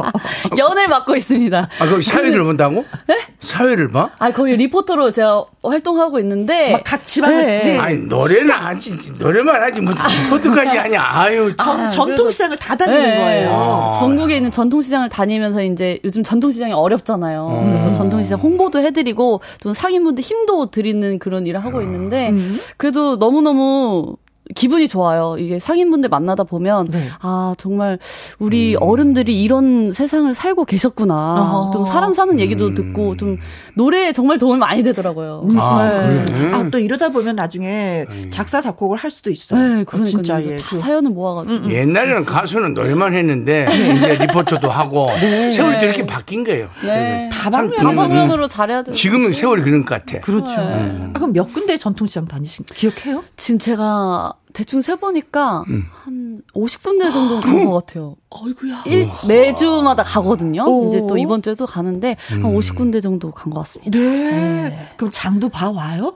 [0.58, 1.70] 연을 맡고 있습니다.
[1.80, 2.86] 아, 거기 사회를 본다고?
[3.08, 3.18] 네?
[3.42, 4.12] 사회를 봐?
[4.20, 7.64] 아, 거기 리포터로 제가 활동하고 있는데 각 지방을 네.
[7.64, 7.78] 네.
[7.92, 13.18] 아니 노래는 하지 노래만 하지 뭐 리포트까지 하냐 아유 참 아, 전통시장을 다 다니는 네.
[13.18, 14.00] 거예요 아.
[14.00, 17.72] 전국에 있는 전통시장을 다니면서 이제 요즘 전통시장이 어렵잖아요 음.
[17.72, 22.58] 그래서 전통시장 홍보도 해드리고 좀 상인분들 힘도 드리는 그런 일을 하고 있는데 음.
[22.78, 24.16] 그래도 너무 너무
[24.56, 25.36] 기분이 좋아요.
[25.40, 27.10] 이게 상인분들 만나다 보면 네.
[27.20, 28.00] 아 정말
[28.40, 28.82] 우리 음.
[28.82, 31.14] 어른들이 이런 세상을 살고 계셨구나.
[31.16, 31.70] 아.
[31.74, 32.76] 좀 사람 사는 얘기도 음.
[32.76, 33.38] 듣고 좀
[33.76, 35.48] 노래에 정말 도움이 많이 되더라고요.
[35.58, 36.26] 아, 네.
[36.26, 36.52] 그래.
[36.54, 38.30] 아, 또 이러다 보면 나중에 네.
[38.30, 39.60] 작사 작곡을 할 수도 있어요.
[39.60, 40.58] 네, 그러니까 진짜 예.
[40.58, 40.80] 다 그.
[40.80, 41.72] 사연을 모아가지고 음, 음.
[41.72, 43.94] 옛날에는 가수는 노래만 했는데 네.
[43.96, 45.50] 이제 리포터도 하고 네.
[45.52, 46.70] 세월이 이렇게 바뀐 거예요.
[46.84, 47.30] 네.
[47.32, 48.94] 다방면으로 잘해야 돼.
[48.94, 50.20] 지금은 세월이 그런 것 같아.
[50.20, 50.54] 그렇죠.
[50.58, 53.24] 아, 그럼 몇 군데 전통시장 다니신 기억해요?
[53.38, 55.86] 지금 제가 대충 세보니까 음.
[55.92, 58.16] 한 50군데 정도 간 것 같아요.
[58.30, 58.84] 어이구야.
[58.86, 60.64] 일, 매주마다 가거든요.
[60.68, 60.88] 오.
[60.88, 62.46] 이제 또 이번 주에도 가는데 음.
[62.46, 63.98] 한 50군데 정도 간 것 같습니다.
[63.98, 64.08] 네.
[64.10, 64.90] 네.
[64.98, 66.16] 그럼 장도 봐 와요?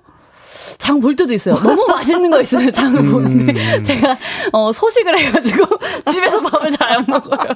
[0.78, 1.56] 장 볼 때도 있어요.
[1.56, 2.72] 너무 맛있는 거 있어요.
[2.72, 3.12] 장을 음.
[3.12, 4.18] 보는데 제가
[4.54, 5.66] 어 소식을 해가지고
[6.12, 7.50] 집에서 밥을 잘 안 먹어요.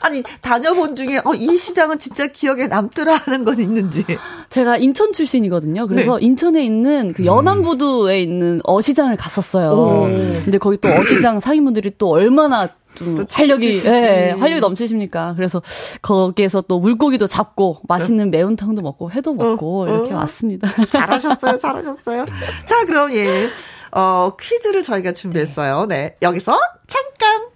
[0.00, 4.04] 아니 다녀본 중에 어, 이 시장은 진짜 기억에 남더라 하는 건 있는지.
[4.50, 5.86] 제가 인천 출신이거든요.
[5.88, 6.26] 그래서 네.
[6.26, 9.70] 인천에 있는 그 연안부두에 있는 어시장을 갔었어요.
[9.72, 10.02] 오.
[10.44, 15.34] 근데 거기 또 어시장 상인분들이 또 얼마나 좀 활력이 예, 활력이 넘치십니까?
[15.36, 15.62] 그래서
[16.02, 20.18] 거기에서 또 물고기도 잡고 맛있는 매운탕도 먹고 회도 어, 먹고 어, 이렇게 어.
[20.18, 20.72] 왔습니다.
[20.90, 22.26] 잘하셨어요, 잘하셨어요.
[22.64, 23.50] 자, 그럼 예,
[23.92, 25.86] 어 퀴즈를 저희가 준비했어요.
[25.86, 27.48] 네, 여기서 잠깐.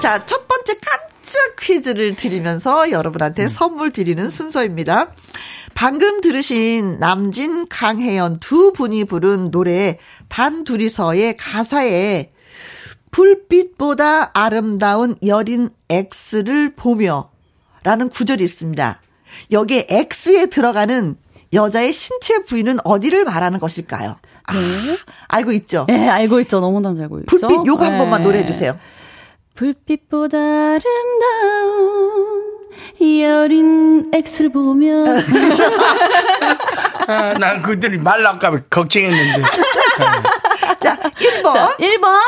[0.00, 3.48] 자, 첫 번째 깜짝 퀴즈를 드리면서 여러분한테 음.
[3.48, 5.12] 선물 드리는 순서입니다.
[5.74, 9.98] 방금 들으신 남진, 강혜연 두 분이 부른 노래
[10.28, 12.30] 단 둘이서의 가사에
[13.16, 17.30] 불빛보다 아름다운 여린 X를 보며
[17.82, 19.00] 라는 구절이 있습니다.
[19.52, 21.16] 여기에 X에 들어가는
[21.54, 24.18] 여자의 신체 부위는 어디를 말하는 것일까요?
[24.44, 24.98] 아, 네.
[25.28, 25.86] 알고 있죠?
[25.88, 26.60] 네, 알고 있죠.
[26.60, 27.38] 너무나 알고 있죠.
[27.38, 27.90] 불빛 요거 네.
[27.90, 28.78] 한 번만 노래해 주세요.
[29.54, 30.84] 불빛보다 아름다운
[33.00, 35.04] 여린 X를 보며.
[37.08, 39.42] 아, 난 그들이 말날까 걱정했는데.
[40.80, 41.52] 자, 1번.
[41.52, 42.18] 자, 1번.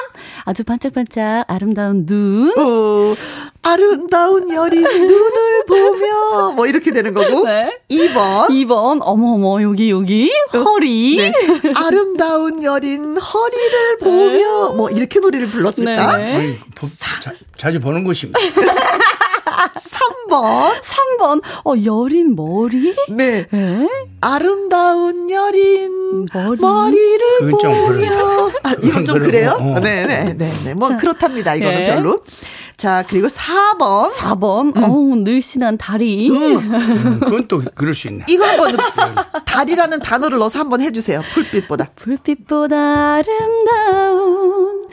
[0.44, 2.52] 아주 반짝반짝 아름다운 눈.
[2.58, 3.14] 어,
[3.62, 7.44] 아름다운 여린 눈을 보며 뭐 이렇게 되는 거고.
[7.44, 7.78] 네.
[7.90, 8.48] 2번.
[8.48, 9.00] 2번.
[9.02, 11.16] 어머머 여기 여기 허리.
[11.16, 11.32] 네.
[11.74, 14.76] 아름다운 여린 허리를 보며 네.
[14.76, 16.16] 뭐 이렇게 노래를 불렀을까?
[16.16, 16.34] 네.
[16.34, 16.86] 아니, 보,
[17.20, 18.38] 자, 자주 보는 곳입니다.
[19.50, 20.80] 3번.
[20.80, 21.42] 3번.
[21.64, 22.94] 어, 여린 머리?
[23.10, 23.46] 네.
[23.50, 23.88] 네.
[24.20, 26.60] 아름다운 여린 머리?
[26.60, 28.50] 머리 를 보며.
[28.62, 29.56] 아, 이건 좀 그래요?
[29.60, 29.80] 어.
[29.80, 30.74] 네, 네, 네, 네.
[30.74, 31.54] 뭐 자, 그렇답니다.
[31.54, 31.86] 이거는 네.
[31.86, 32.22] 별로.
[32.78, 34.12] 자, 그리고 4번.
[34.12, 34.76] 4번.
[34.76, 34.84] 음.
[34.84, 36.30] 어우, 늘씬한 다리.
[36.30, 36.58] 음.
[36.58, 38.24] 음, 그건 또 그럴 수 있네.
[38.28, 38.76] 이거 한번
[39.44, 41.20] 다리라는 단어를 넣어서 한번 해 주세요.
[41.32, 41.88] 불빛보다.
[41.96, 44.86] 불빛보다 아름다운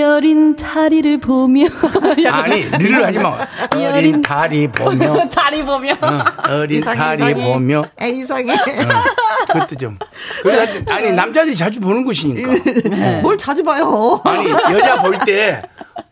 [0.00, 1.66] 여린 다리를 보며.
[2.28, 3.38] 아니, 늘을 하지 마.
[3.80, 5.28] 여린 다리 보며.
[5.30, 5.92] 다리 보며.
[5.92, 7.52] 어, 어린 이상해, 다리 이상해.
[7.52, 7.84] 보며.
[8.02, 8.52] 에, 이상해.
[8.52, 9.96] 어, 그것도 좀.
[10.88, 12.50] 아니, 남자들이 자주 보는 곳이니까.
[12.90, 13.20] 네.
[13.22, 14.20] 뭘 자주 봐요?
[14.24, 15.62] 아니, 여자 볼 때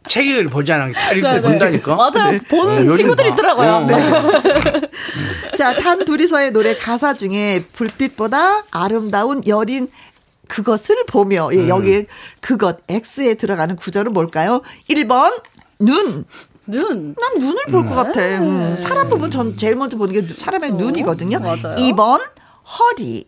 [0.08, 0.86] 책을 보잖아.
[0.86, 1.42] 이렇게 네, 네.
[1.42, 1.94] 본다니까.
[1.96, 2.32] 맞아요.
[2.32, 2.38] 네.
[2.40, 3.68] 보는 어, 친구들 있더라고요.
[3.68, 3.80] 어.
[3.86, 4.80] 네.
[5.56, 9.88] 자, 단 둘이서의 노래 가사 중에 불빛보다 아름다운 여린
[10.48, 11.68] 그것을 보며 예, 음.
[11.68, 12.06] 여기
[12.40, 14.62] 그것 X에 들어가는 구절은 뭘까요?
[14.88, 15.42] 1번
[15.78, 16.24] 눈.
[16.66, 17.14] 눈.
[17.14, 17.94] 난 눈을 볼것 음.
[17.94, 18.20] 같아.
[18.20, 18.76] 음.
[18.78, 21.38] 사람 보면 전 제일 먼저 보는 게 사람의 어, 눈이거든요.
[21.40, 21.76] 맞아요.
[21.76, 22.20] 2번
[22.78, 23.26] 허리.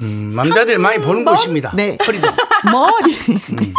[0.00, 1.72] 음, 남자들 많이 보는 곳입니다.
[1.74, 1.96] 네.
[2.06, 2.28] 허리도.
[2.70, 3.14] 머리.
[3.14, 3.72] 음.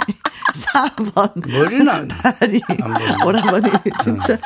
[0.53, 1.51] 4번.
[1.51, 2.61] 머리는 안, 다리.
[2.81, 3.69] 안 오라버니,
[4.03, 4.37] 진짜.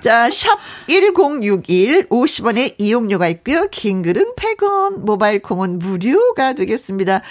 [0.00, 3.66] 자, 샵 1061, 50원의 이용료가 있고요.
[3.70, 7.22] 긴 글은 100원, 모바일 콩은 무료가 되겠습니다.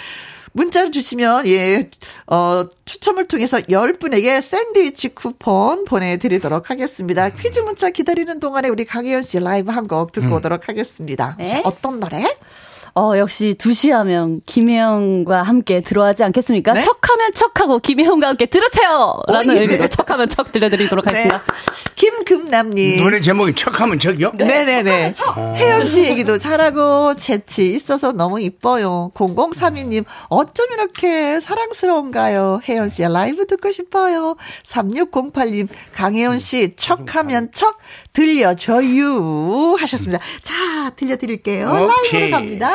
[0.54, 1.90] 문자를 주시면, 예,
[2.28, 7.28] 어, 추첨을 통해서 10분에게 샌드위치 쿠폰 보내드리도록 하겠습니다.
[7.30, 10.32] 퀴즈 문자 기다리는 동안에 우리 강혜연 씨 라이브 한 곡 듣고 음.
[10.34, 11.34] 오도록 하겠습니다.
[11.38, 11.46] 네.
[11.46, 12.24] 자, 어떤 노래?
[12.96, 16.74] 어, 역시 2시 하면 김혜영과 함께 들어가지 않겠습니까?
[16.74, 16.80] 네?
[16.82, 19.20] 척하면 척하고 김혜영과 함께 들으세요!
[19.26, 19.62] 라는 오, 예.
[19.62, 21.10] 의미로 척하면 척 들려드리도록 네.
[21.10, 21.42] 하겠습니다.
[21.96, 23.02] 김금남님.
[23.02, 24.32] 노래 제목이 척하면 척이요?
[24.36, 24.44] 네.
[24.44, 25.12] 네네네.
[25.14, 25.36] 척.
[25.36, 25.54] 어.
[25.56, 29.10] 혜영 씨 얘기도 잘하고 재치 있어서 너무 이뻐요.
[29.14, 32.60] 0032님, 어쩜 이렇게 사랑스러운가요?
[32.68, 34.36] 혜연 씨의 라이브 듣고 싶어요.
[34.64, 37.78] 3608님, 강혜연 씨, 척하면 척
[38.12, 39.74] 들려줘요.
[39.80, 40.22] 하셨습니다.
[40.42, 41.66] 자, 들려드릴게요.
[41.66, 42.20] 오케이.
[42.20, 42.74] 라이브로 갑니다.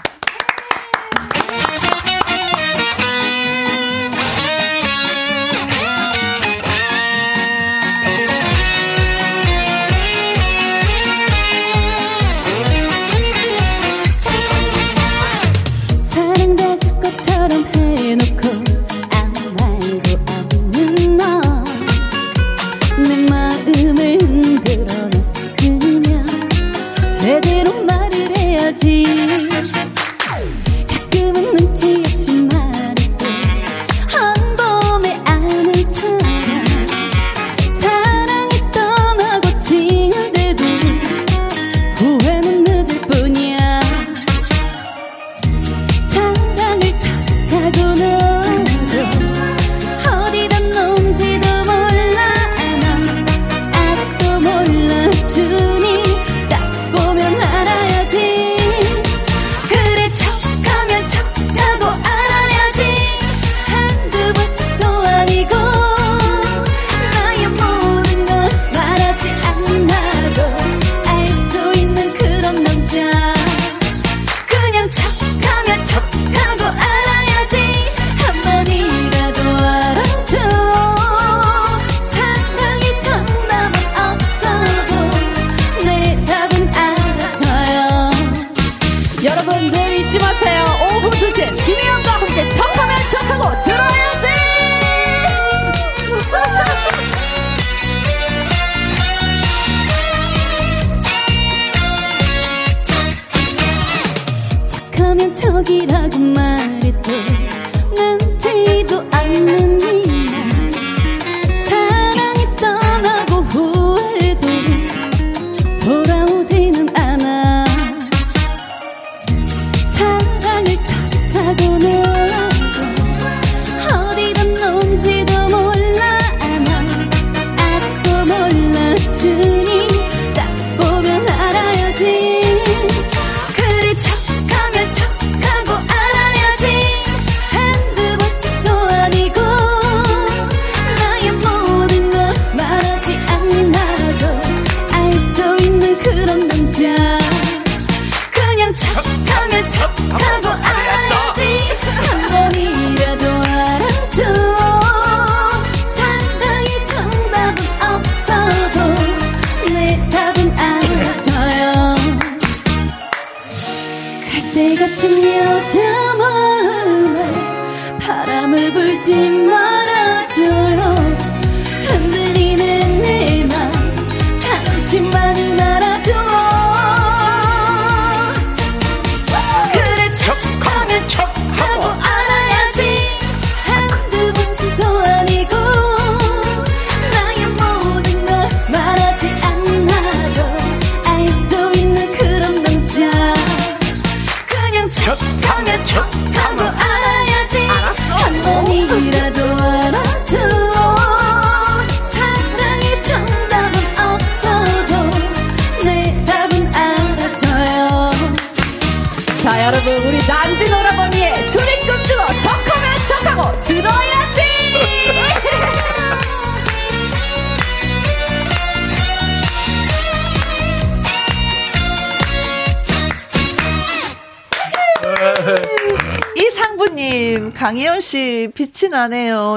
[105.87, 106.01] 나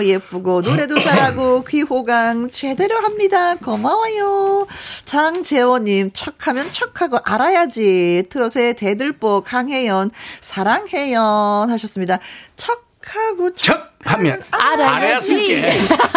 [0.09, 3.55] 예쁘고 노래도 잘하고 귀호강 제대로 합니다.
[3.57, 4.67] 고마워요.
[5.05, 8.25] 장재호님 척하면 척하고 알아야지.
[8.31, 12.19] 트롯의 대들보 강혜연 사랑해연 하셨습니다.
[12.57, 13.94] 척하고 척.
[14.05, 15.73] 하면 알아야 쓸게.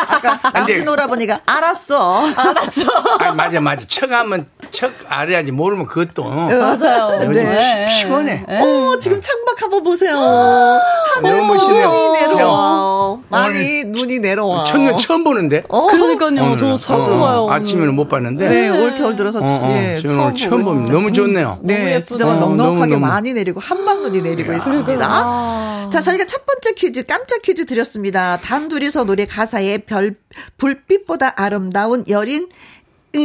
[0.07, 2.27] 아까 남친 오라버니가 알았어.
[2.35, 2.81] 알았어.
[3.19, 3.85] 아 맞아 맞아.
[3.87, 6.23] 척하면 척 알아야지 모르면 그것도.
[6.29, 7.19] 맞아요.
[7.31, 7.87] 네.
[7.87, 8.43] 시원해.
[8.47, 8.59] 네.
[8.61, 10.17] 어 지금 창밖 한번 보세요.
[10.17, 10.79] 어,
[11.21, 12.11] 너무 멋있네요.
[12.13, 13.17] 내려와.
[13.29, 14.65] 많이 눈이 내려와.
[14.65, 15.63] 첫눈 처음 보는데.
[15.69, 15.87] 어?
[15.87, 16.57] 그러니까요.
[16.57, 17.47] 저 처음 봐요.
[17.49, 18.47] 아침에는 못 봤는데.
[18.47, 21.59] 네, 올 겨울 들어서 어, 예, 처음, 처음 보면 너무 좋네요.
[21.61, 24.57] 네, 진짜 넉넉하게 너무, 많이 내리고 한방 눈이 내리고 야.
[24.57, 25.89] 있습니다.
[25.91, 28.37] 자, 저희가 첫 번째 퀴즈 깜짝 퀴즈 드 렸습니다.
[28.37, 30.15] 단둘이서 노래 가사에 별
[30.57, 32.49] 불빛보다 아름다운 여린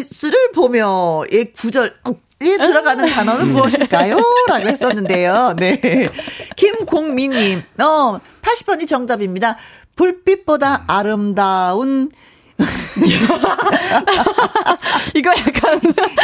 [0.07, 1.95] 스를 보며 이 구절
[2.41, 4.17] 이 들어가는 단어는 무엇일까요?
[4.49, 5.55] 라고 했었는데요.
[5.59, 6.09] 네.
[6.57, 9.57] 김공민님, 어, 80번이 정답입니다.
[9.95, 12.11] 불빛보다 아름다운
[15.15, 15.81] 이거 약간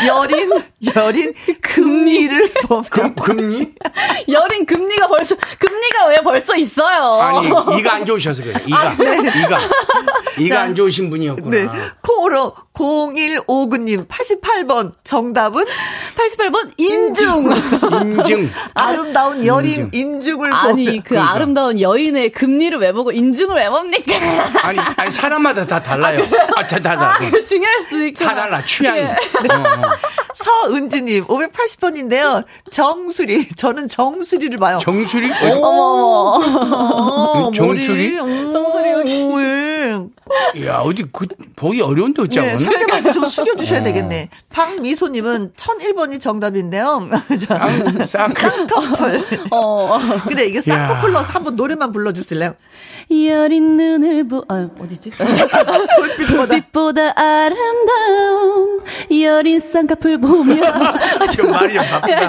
[0.06, 0.50] 여린
[0.94, 2.52] 여린 금리를
[2.90, 3.72] 금, 금리?
[4.28, 7.20] 여린 금리가 벌써 금리가 왜 벌써 있어요?
[7.20, 8.56] 아니 이가 안 좋으셔서 그래요.
[8.66, 9.18] 이가 아, 네.
[9.18, 9.58] 이가
[10.38, 11.50] 이가 자, 안 좋으신 분이었구나.
[11.50, 11.68] 네.
[12.02, 15.64] 콩으로 0159님 88번 정답은
[16.16, 17.50] 88번 인중.
[18.02, 18.48] 인중.
[18.74, 20.44] 아름다운 여린 인중.
[20.44, 21.02] 을 아니 보면.
[21.02, 21.32] 그 그러니까.
[21.34, 24.14] 아름다운 여인의 금리를 왜 보고 인중을 왜 봅니까?
[24.62, 26.20] 아니 아니 사람마다 다 달라요.
[26.54, 27.14] 아, 다 달라.
[27.14, 28.24] 아, 중요할 수도 있고.
[28.24, 29.00] 다 달라 취향이.
[29.00, 29.08] 네.
[29.08, 29.82] 어, 어.
[30.34, 32.44] 서은지님 580번인데요.
[32.70, 34.78] 정수리 저는 정수리를 봐요.
[34.82, 35.32] 정수리?
[35.52, 36.38] 어머.
[36.38, 38.16] 어, 정수리?
[38.16, 39.28] 정수리 여기.
[40.66, 42.46] 야 어디 그 보기 어려운데 어쩌고.
[42.46, 43.84] 네, 상대방 좀 숙여주셔야 어.
[43.84, 44.28] 되겠네.
[44.50, 47.08] 박미소님은 1001번이 정답인데요.
[47.46, 48.32] 쌍, 쌍.
[48.32, 49.22] 쌍꺼풀.
[49.50, 49.98] 어.
[50.26, 52.54] 근데 이게 쌍꺼풀 넣어서 한번 노래만 불러주실래요?
[53.10, 55.10] 여린 눈을 보, 아, 어디지?
[55.10, 56.46] 불빛보다.
[56.46, 58.80] 불빛보다 아름다운
[59.20, 60.56] 여린 쌍꺼풀 보며.
[61.30, 62.28] 지금 말이 좀 바쁘다.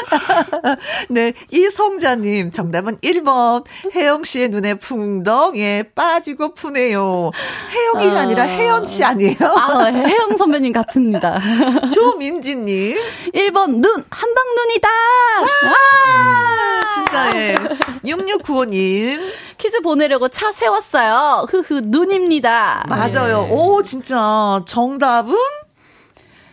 [1.08, 3.64] 네, 이성자님, 정답은 1번.
[3.94, 7.30] 혜영 씨의 눈에 풍덩에 빠지고 푸네요.
[7.70, 8.22] 혜영이가 아...
[8.22, 9.36] 아니라 혜연 씨 아니에요?
[9.40, 11.40] 아, 혜영 선배님 같습니다.
[11.92, 12.96] 조민지님.
[13.34, 14.88] 1번, 눈, 한방 눈이다!
[15.64, 17.54] 아, 진짜, 예.
[18.04, 19.20] 6695님.
[19.58, 21.46] 퀴즈 보내려고 차 세웠어요.
[21.48, 22.84] 흐흐, 눈입니다.
[22.88, 23.46] 맞아요.
[23.46, 23.50] 네.
[23.52, 24.62] 오, 진짜.
[24.66, 25.34] 정답은?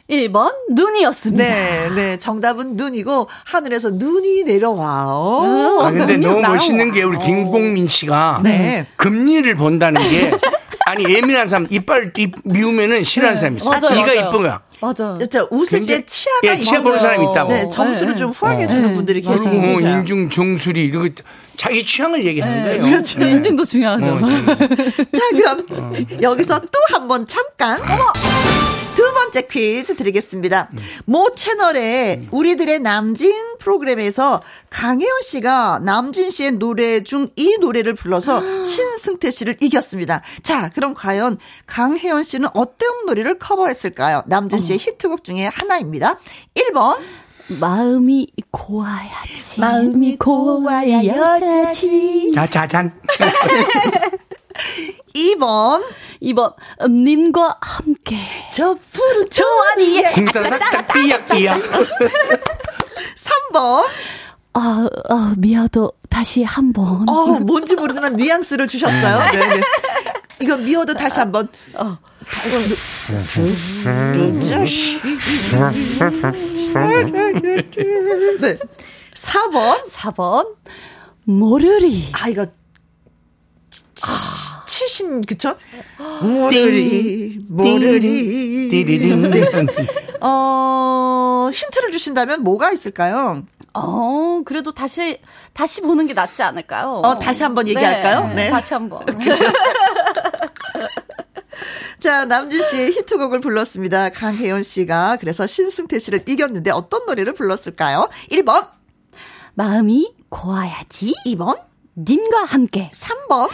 [0.09, 1.43] 1번 눈이었습니다.
[1.43, 2.17] 네, 네.
[2.17, 5.41] 정답은 눈이고 하늘에서 눈이 내려와요.
[5.43, 7.19] 음, 아 근데 너무 멋있는 게 우리 어.
[7.19, 8.87] 김공민 씨가 네.
[8.95, 10.31] 금리를 본다는 게
[10.85, 13.39] 아니 예민한 사람 이빨 입 미우면은 싫어하는 네.
[13.39, 13.69] 사람이 있어.
[13.69, 14.61] 맞아, 이가 이쁜 거야.
[14.81, 15.15] 맞아.
[15.29, 17.53] 저 웃을 때 치아가 예, 치아 보는 사람이 있다고.
[17.53, 18.17] 네, 점수를 네.
[18.17, 18.67] 좀 후하게 어.
[18.69, 21.23] 주는 분들이 어, 계시고 어, 인중 정수리 이런 거
[21.57, 22.83] 자기 취향을 얘기하는 네, 거예요.
[22.91, 23.19] 그렇죠.
[23.19, 23.29] 네.
[23.31, 24.05] 인증도 중요하죠.
[24.07, 25.91] 어, 자, 그럼 어.
[26.21, 27.79] 여기서 또 한 번 잠깐.
[27.81, 28.68] 어머!
[29.29, 30.69] 두 번째 퀴즈 드리겠습니다.
[30.73, 30.77] 음.
[31.05, 39.29] 모 채널의 우리들의 남진 프로그램에서 강혜원 씨가 남진 씨의 노래 중 이 노래를 불러서 신승태
[39.29, 40.21] 씨를 이겼습니다.
[40.41, 41.37] 자, 그럼 과연
[41.67, 44.23] 강혜원 씨는 어떤 노래를 커버했을까요?
[44.25, 46.17] 남진 씨의 히트곡 중에 하나입니다.
[46.55, 46.97] 1번.
[47.59, 49.59] 마음이 고와야지.
[49.61, 52.31] 마음이 고와야 여자지.
[52.33, 52.99] 자, 자잔.
[55.15, 55.83] 2번.
[56.21, 56.53] 2번,
[56.89, 58.17] 님과 함께.
[58.51, 60.11] 저 푸른 조아니에.
[60.11, 61.61] 궁따닥 띠약띠약.
[63.51, 63.85] 3번.
[64.53, 67.07] 아, 아, 미아도 다시 한 번.
[67.07, 69.31] 어, 뭔지 모르지만 뉘앙스를 주셨어요.
[69.31, 69.61] 네, 네.
[70.41, 71.47] 이건 미워도 다시 한 번.
[71.75, 71.97] 어.
[78.39, 78.57] 네.
[79.13, 79.89] 4번.
[79.89, 80.55] 4번.
[81.23, 82.09] 모르리.
[82.13, 82.45] 아, 이거.
[84.69, 85.55] 칠신 그쵸?
[86.21, 89.41] 모르리 모르리 띠리링 네.
[90.21, 93.43] 어 힌트를 주신다면 뭐가 있을까요?
[93.73, 95.19] 어 그래도 다시
[95.53, 97.01] 다시 보는 게 낫지 않을까요?
[97.03, 98.27] 어 다시 한번 얘기할까요?
[98.27, 98.49] 네, 네.
[98.51, 99.03] 다시 한번.
[101.99, 104.09] 자, 남진 씨의 히트곡을 불렀습니다.
[104.09, 105.17] 강혜연 씨가.
[105.19, 108.07] 그래서 신승태 씨를 이겼는데 어떤 노래를 불렀을까요?
[108.31, 108.69] 1번.
[109.55, 111.13] 마음이 고와야지.
[111.25, 111.68] 2번.
[112.07, 112.89] 님과 함께.
[112.93, 113.49] 3번.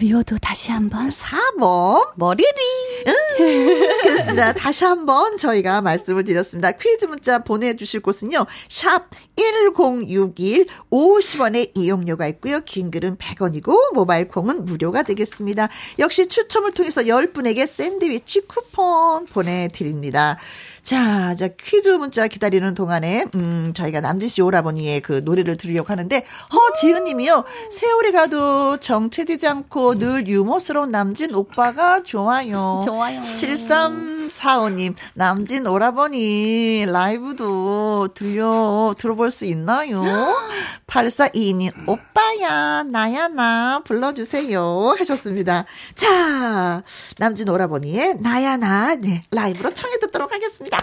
[0.00, 1.08] 미워도 다시 한번.
[1.08, 2.12] 4번.
[2.16, 2.48] 머리리.
[3.06, 4.52] 음, 그렇습니다.
[4.52, 6.72] 다시 한번 저희가 말씀을 드렸습니다.
[6.72, 8.46] 퀴즈 문자 보내주실 곳은요.
[8.68, 12.60] 샵 1061, 50원의 이용료가 있고요.
[12.60, 15.68] 긴 글은 100원이고 모바일 콩은 무료가 되겠습니다.
[15.98, 20.36] 역시 추첨을 통해서 10분에게 샌드위치 쿠폰 보내드립니다.
[20.84, 26.24] 자, 자 퀴즈 문자 기다리는 동안에 음 저희가 남진 씨 오라버니의 그 노래를 들으려고 하는데
[26.52, 27.44] 허지은 님이요.
[27.70, 32.82] 세월이 가도 정체되지 않고 늘 유머스러운 남진 오빠가 좋아요.
[32.86, 33.24] 좋아요.
[33.24, 40.02] 73 3045 님, 남진 오라버니 라이브도 들려, 들어볼 수 있나요?
[40.86, 44.94] 8422 님, 오빠야, 나야, 나, 불러주세요.
[44.98, 45.64] 하셨습니다.
[45.94, 46.82] 자,
[47.18, 50.73] 남진 오라버니의 나야, 나, 네, 라이브로 청해 듣도록 하겠습니다.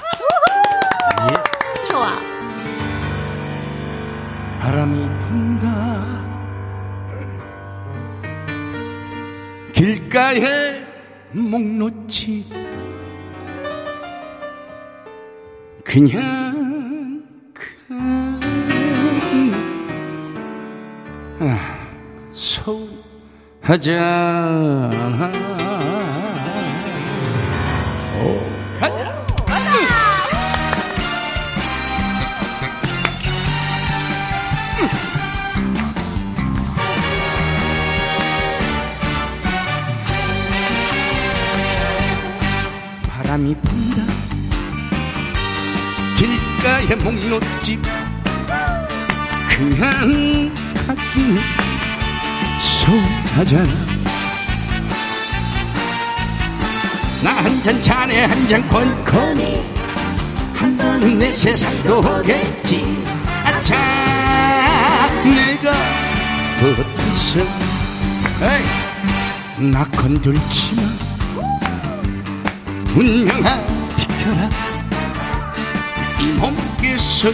[1.29, 1.83] 예.
[1.89, 2.19] 좋아.
[4.59, 6.21] 바람이 분다.
[9.73, 10.85] 길가에
[11.31, 12.45] 목 놓지
[15.83, 17.23] 그냥
[17.55, 19.51] 가기
[21.39, 21.57] 아,
[23.63, 23.91] 서운하잖
[43.31, 44.03] 바람이 분다.
[46.17, 47.81] 길가에 목놓집
[49.49, 51.39] 그냥 가긴
[52.59, 53.71] 소하잖아
[57.23, 59.63] 나 한잔 자네 한잔 건건이
[60.53, 62.83] 한 번은 내 세상도 오겠지.
[63.45, 63.77] 아차
[65.23, 65.71] 내가
[66.59, 67.39] 어디서?
[68.41, 71.00] 에이 나 건들지 마
[72.95, 73.57] 운명아
[73.95, 74.49] 비켜라
[76.19, 77.31] 이 몸께서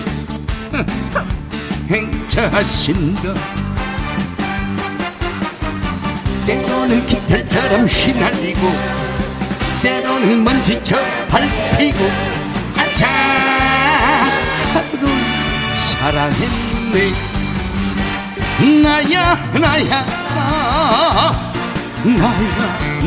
[1.89, 3.34] 행차하신다
[6.46, 8.72] 때로는 깃털처럼 휘날리고
[9.82, 12.10] 때로는 먼지처럼 밟히고
[12.78, 13.08] 아차!
[14.74, 15.08] 하루
[15.76, 17.12] 사랑했네.
[18.84, 20.04] 나야 나야
[22.04, 22.34] 나야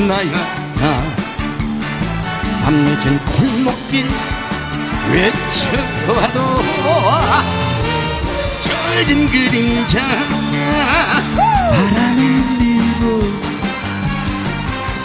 [0.06, 0.32] 나야
[0.76, 1.09] 나
[2.62, 4.06] 밤늦은 골목길
[5.12, 6.62] 외쳐봐도
[8.60, 10.00] 절진 그림자
[11.36, 12.22] 바람이
[12.58, 13.04] 밀고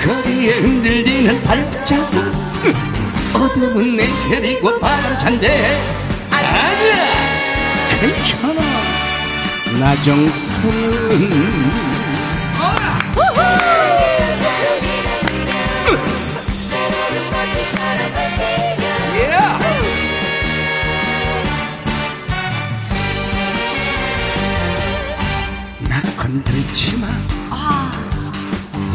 [0.04, 2.16] 거리에 흔들리는 발자국
[3.34, 3.98] 어둠은
[4.30, 5.46] 내리고 바람찬데
[6.32, 6.72] 아자
[8.00, 8.62] 괜찮아.
[9.80, 11.95] 나 정도는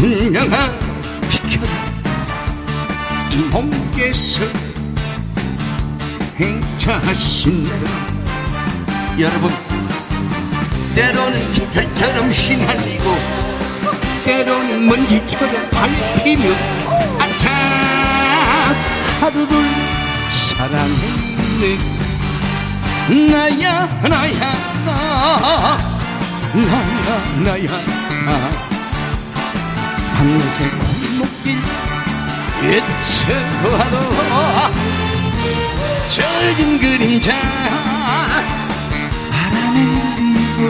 [0.03, 0.71] 운명아
[1.29, 1.69] 비켜라.
[3.31, 4.45] 이 몸께서
[6.37, 7.71] 행차하신다.
[9.19, 9.51] 여러분,
[10.95, 13.15] 때로는 깃털처럼 휘날리고,
[14.25, 16.49] 때로는 먼지처럼 밟히며,
[17.19, 17.51] 아차!
[19.21, 19.69] 하루를
[20.33, 21.77] 사랑했네.
[23.31, 24.55] 나야, 나야,
[24.87, 25.77] 나.
[26.53, 27.71] 나야 나야
[28.25, 28.70] 나
[30.21, 31.59] 밤늦은 골목길
[32.63, 33.97] 외쳐봐도
[36.07, 37.33] 절긴 그림자
[39.31, 39.77] 바람에
[40.19, 40.61] 밀고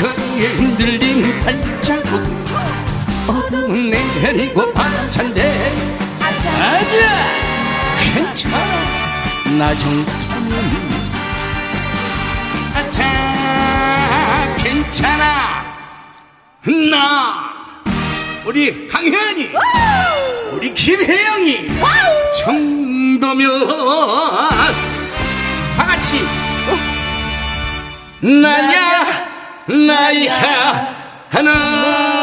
[0.00, 2.12] 거리에 흔들리는 발자국
[3.28, 3.90] 어둠은
[4.20, 5.40] 내리고 바람 찬데
[6.60, 6.94] 아자
[8.14, 8.56] 괜찮아
[9.56, 10.52] 나 정도는
[12.74, 12.98] 아차
[14.60, 15.44] 괜찮아.
[16.90, 17.33] 나
[18.54, 19.50] 우리 강혜연이
[20.52, 21.70] 우리 김혜영이
[22.44, 23.66] 정도면
[25.76, 26.20] 다 같이
[28.20, 29.26] 나야
[29.66, 32.13] 나야 하나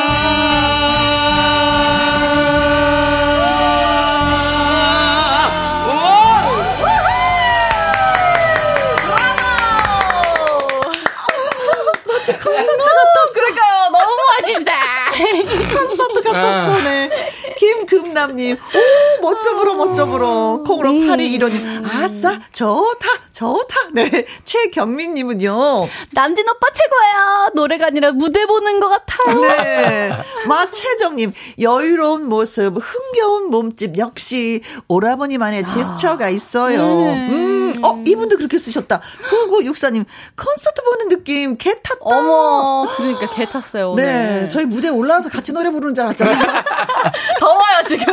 [18.27, 20.62] 김금남님, 오, 멋져 불어, 멋져 불어.
[20.65, 21.07] 콩으로 음.
[21.07, 23.75] 파리 이러님, 아싸, 좋다, 좋다.
[23.93, 24.25] 네.
[24.45, 25.88] 최경민님은요.
[26.12, 27.51] 남진 오빠 최고예요.
[27.55, 29.39] 노래가 아니라 무대 보는 것 같아요.
[29.41, 30.12] 네.
[30.47, 36.77] 마채정님, 여유로운 모습, 흥겨운 몸집, 역시 오라버니만의 제스처가 있어요.
[36.86, 37.61] 네.
[37.77, 39.01] 음, 어, 이분도 그렇게 쓰셨다.
[39.29, 42.00] 9964님, 콘서트 보는 느낌, 개 탔다.
[42.02, 43.91] 어머, 그러니까 개 탔어요.
[43.91, 44.04] 오늘.
[44.04, 44.50] 네.
[44.50, 46.37] 저희 무대 올라와서 같이 노래 부르는 줄 알았잖아요.
[47.39, 48.06] 더워요, 지금.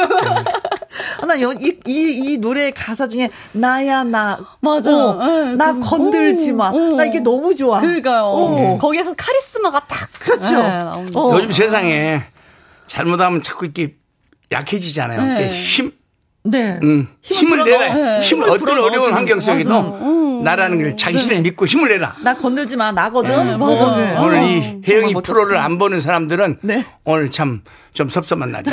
[1.20, 4.38] 아, 나 이, 이, 이 노래 가사 중에, 나야, 나.
[4.60, 4.90] 맞아.
[4.90, 6.70] 어, 네, 나 그, 건들지 마.
[6.70, 7.80] 오, 나 이게 너무 좋아.
[7.80, 8.24] 그러니까요.
[8.24, 8.78] 오.
[8.78, 10.08] 거기에서 카리스마가 탁.
[10.18, 10.62] 그렇죠.
[10.62, 11.30] 네, 어.
[11.34, 12.22] 요즘 세상에
[12.86, 13.94] 잘못하면 자꾸 이렇게
[14.50, 15.38] 약해지잖아요.
[15.38, 15.62] 네.
[15.64, 15.92] 힘,
[16.50, 16.78] 네.
[16.82, 17.94] 음, 힘을, 힘을 내라.
[17.94, 18.20] 네.
[18.20, 20.44] 힘을 어떤 어려운 환경 속에도 음.
[20.44, 21.42] 나라는 걸 자기 신을 네.
[21.42, 22.16] 믿고 힘을 내라.
[22.22, 22.92] 나 건들지 마.
[22.92, 23.30] 나거든.
[23.46, 23.68] 네, 뭐,
[24.22, 26.84] 오늘 이 혜영이 프로를 안 보는 사람들은 네.
[27.04, 27.62] 오늘 참
[27.98, 28.72] 좀 섭섭한 날이야.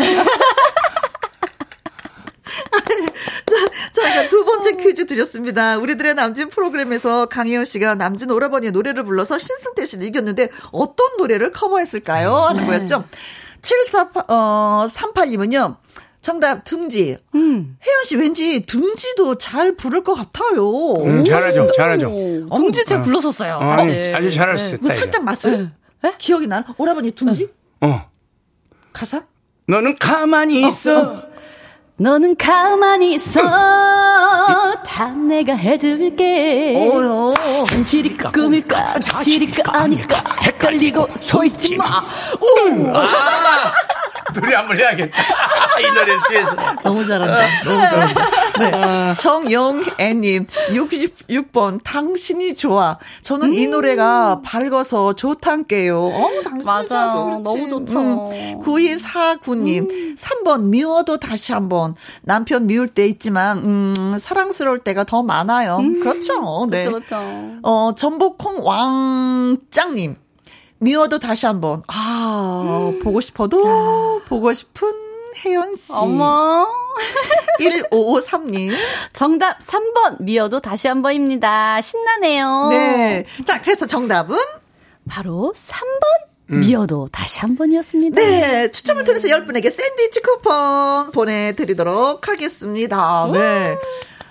[3.93, 5.77] 저희가 두 번째 퀴즈 드렸습니다.
[5.77, 12.33] 우리들의 남진 프로그램에서 강희연 씨가 남진 오라버니의 노래를 불러서 신승태 씨를 이겼는데 어떤 노래를 커버했을까요?
[12.35, 12.67] 하는 네.
[12.67, 13.05] 거였죠.
[13.63, 15.77] 74, 어, 38님은요.
[16.25, 17.17] 정답 둥지.
[17.35, 17.77] 음.
[17.85, 20.93] 혜연 씨 왠지 둥지도 잘 부를 것 같아요.
[21.03, 22.09] 음, 잘하죠, 잘하죠.
[22.55, 23.03] 둥지 제가 어.
[23.03, 23.53] 불렀었어요.
[23.61, 24.77] 어, 아주, 아주 잘했어요.
[24.81, 24.95] 네.
[24.95, 25.69] 살짝 맛을
[26.01, 26.13] 네?
[26.17, 26.65] 기억이 나나?
[26.79, 27.47] 오라버니 둥지?
[27.81, 28.09] 어.
[28.91, 29.21] 가사?
[29.67, 30.97] 너는 가만히 있어.
[30.97, 31.23] 어, 어.
[31.97, 33.41] 너는 가만히 있어.
[34.83, 36.89] 다 내가 해줄게.
[36.91, 37.33] 어, 어.
[37.69, 40.23] 현실이까 꿈일까, 진실이까 아닐까.
[40.41, 42.03] 헷갈리고 서 있지 마.
[42.41, 42.89] 우!
[42.95, 43.71] 아!
[44.35, 45.17] 노래 한번 해야겠다.
[45.79, 46.55] 이 노래를 뒤에서.
[46.83, 47.63] 너무 잘한다.
[47.63, 48.25] 너무 잘한다.
[48.59, 48.71] 네.
[48.73, 49.15] 아.
[49.19, 52.97] 정영애님, 66번, 당신이 좋아.
[53.21, 53.53] 저는 음.
[53.53, 55.97] 이 노래가 밝아서 좋단게요.
[55.97, 57.11] 어우, 당신이 맞아.
[57.11, 57.37] 좋아.
[57.39, 57.99] 너무 좋죠.
[57.99, 58.61] 음.
[58.63, 60.15] 9249님, 음.
[60.17, 61.95] 3번, 미워도 다시 한번.
[62.21, 65.77] 남편 미울 때 있지만, 음, 사랑스러울 때가 더 많아요.
[65.77, 65.99] 음.
[65.99, 66.67] 그렇죠.
[66.69, 66.85] 네.
[66.85, 67.15] 그렇죠.
[67.63, 70.15] 어, 전복콩 왕짱님.
[70.85, 71.81] 미워도 다시 한번.
[71.87, 72.99] 아, 음.
[72.99, 74.21] 보고 싶어도 야.
[74.27, 74.87] 보고 싶은
[75.43, 75.91] 혜연 씨.
[75.91, 76.67] 어머.
[77.59, 78.71] 1553님.
[79.11, 80.21] 정답 3번.
[80.21, 81.81] 미워도 다시 한번입니다.
[81.81, 82.67] 신나네요.
[82.69, 83.25] 네.
[83.45, 84.37] 자, 그래서 정답은?
[85.09, 85.81] 바로 3번.
[86.51, 86.59] 음.
[86.59, 88.21] 미워도 다시 한 번이었습니다.
[88.21, 88.71] 네.
[88.71, 93.27] 추첨을 통해서 10분에게 샌드위치 쿠폰 보내드리도록 하겠습니다.
[93.33, 93.75] 네.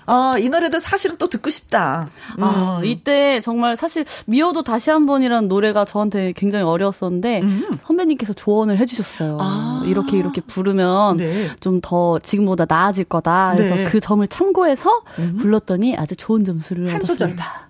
[0.07, 2.07] 아, 이 노래도 사실은 또 듣고 싶다.
[2.37, 2.43] 음.
[2.43, 7.67] 아, 이때 정말 사실 미워도 다시 한 번이라는 노래가 저한테 굉장히 어려웠었는데 음.
[7.83, 9.37] 선배님께서 조언을 해주셨어요.
[9.39, 9.83] 아.
[9.85, 11.49] 이렇게 이렇게 부르면 네.
[11.59, 13.53] 좀더 지금보다 나아질 거다.
[13.55, 13.85] 그래서 네.
[13.85, 15.37] 그 점을 참고해서 음.
[15.39, 17.69] 불렀더니 아주 좋은 점수를 한 얻었습니다.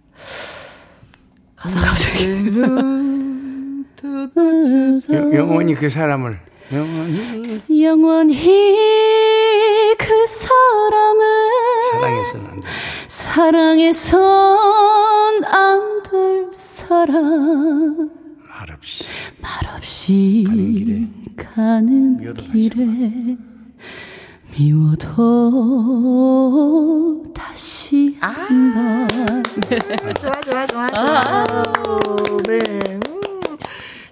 [1.56, 2.26] 가사가 갑자기.
[5.34, 6.40] 영원히 그 사람을
[6.74, 8.76] 영원히 영원히
[9.97, 11.22] 그 사람을
[11.91, 12.68] 사랑해서는 안 돼.
[13.07, 14.22] 사랑해선
[15.45, 18.09] 안 될 사람
[18.47, 19.03] 말없이
[19.41, 23.38] 말없이 가는 길에, 가는 길에
[24.57, 26.03] 미워도
[27.34, 28.28] 다시 아.
[28.30, 29.07] 한번
[30.22, 31.63] 좋아 좋아 좋아 좋아 아.
[32.47, 32.99] 네.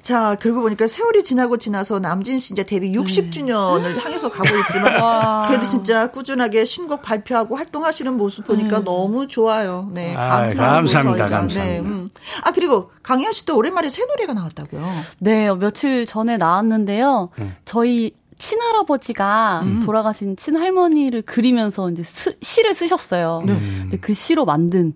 [0.04, 3.98] 자, 그러고 보니까 세월이 지나고 지나서 남진 씨 이제 데뷔 60주년을 음.
[3.98, 5.46] 향해서 가고 있지만 와.
[5.48, 8.84] 그래도 진짜 꾸준하게 신곡 발표하고 활동하시는 모습 보니까 음.
[8.84, 9.90] 너무 좋아요.
[9.94, 10.72] 네, 감사합니다.
[10.74, 11.24] 감사합니다.
[11.24, 11.64] 감사합니다.
[11.64, 12.10] 네, 음.
[12.44, 14.86] 아 그리고 강희연 씨도 오랜만에 새 노래가 나왔다고요?
[15.20, 17.30] 네, 며칠 전에 나왔는데요.
[17.40, 17.56] 음.
[17.64, 19.80] 저희 친할아버지가 음.
[19.86, 23.44] 돌아가신 친할머니를 그리면서 이제 스, 시를 쓰셨어요.
[23.46, 23.54] 네.
[23.54, 24.94] 근데 그 시로 만든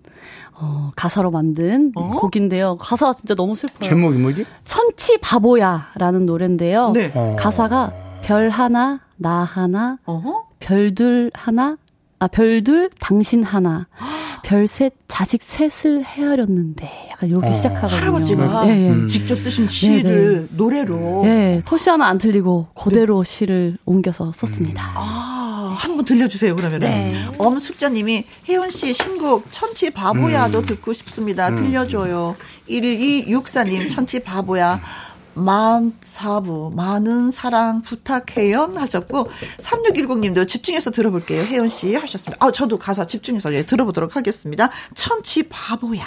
[0.60, 2.10] 어, 가사로 만든 어?
[2.10, 2.76] 곡인데요.
[2.78, 3.88] 가사가 진짜 너무 슬퍼요.
[3.88, 4.44] 제목이 뭐지?
[4.64, 6.90] 천치 바보야라는 노래인데요.
[6.92, 7.12] 네.
[7.14, 7.36] 어.
[7.38, 7.92] 가사가
[8.22, 10.46] 별 하나, 나 하나, 어허?
[10.60, 11.76] 별둘 하나,
[12.18, 13.86] 아, 별둘, 당신 하나,
[14.42, 17.52] 별셋, 자식 셋을 헤아렸는데, 약간 이렇게 어.
[17.52, 18.00] 시작하거든요.
[18.00, 18.90] 할아버지가 네, 네.
[18.90, 19.06] 음.
[19.06, 20.46] 직접 쓰신 시를 네, 네.
[20.56, 21.22] 노래로.
[21.22, 23.30] 네, 토시 하나 안 틀리고 그대로 네.
[23.30, 24.82] 시를 옮겨서 썼습니다.
[24.82, 24.94] 음.
[24.96, 25.17] 아.
[25.78, 26.80] 한번 들려주세요, 그러면.
[26.80, 27.26] 네.
[27.38, 30.66] 엄숙자님이 혜원 씨 신곡 천치 바보야도 음.
[30.66, 31.48] 듣고 싶습니다.
[31.48, 31.56] 음.
[31.56, 32.36] 들려줘요.
[32.68, 34.80] 1264님, 천치 바보야.
[35.34, 42.44] 만 사부 많은 사랑 부탁해요 하셨고 3610님도 집중해서 들어볼게요 혜연 씨 하셨습니다.
[42.44, 44.70] 아 저도 가사 집중해서 예, 들어보도록 하겠습니다.
[44.96, 46.04] 천치 바보야.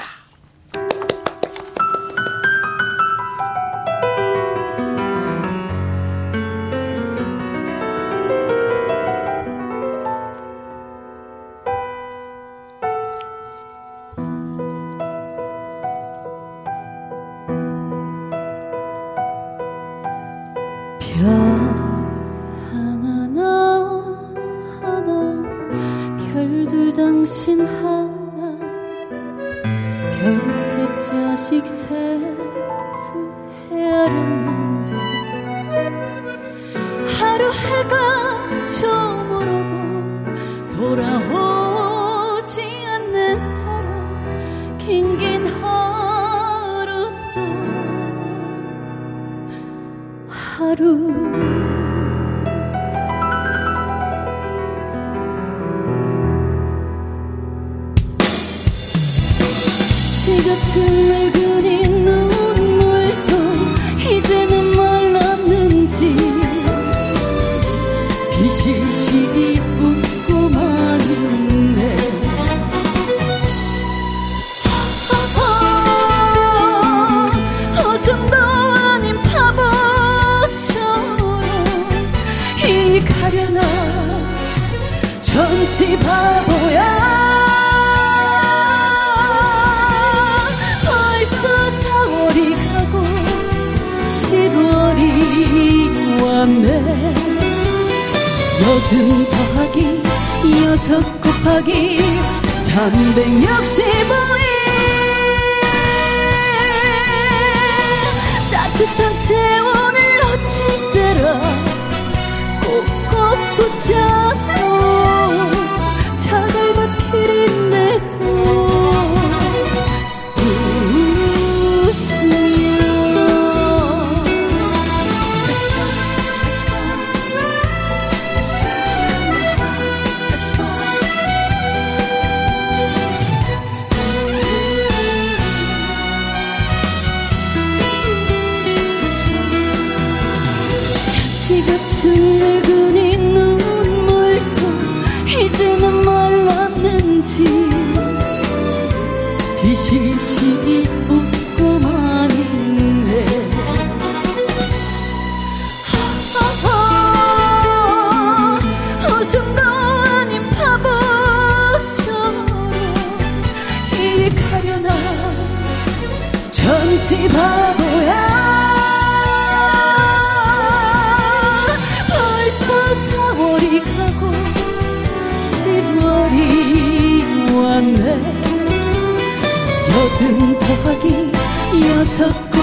[113.90, 114.61] 꼭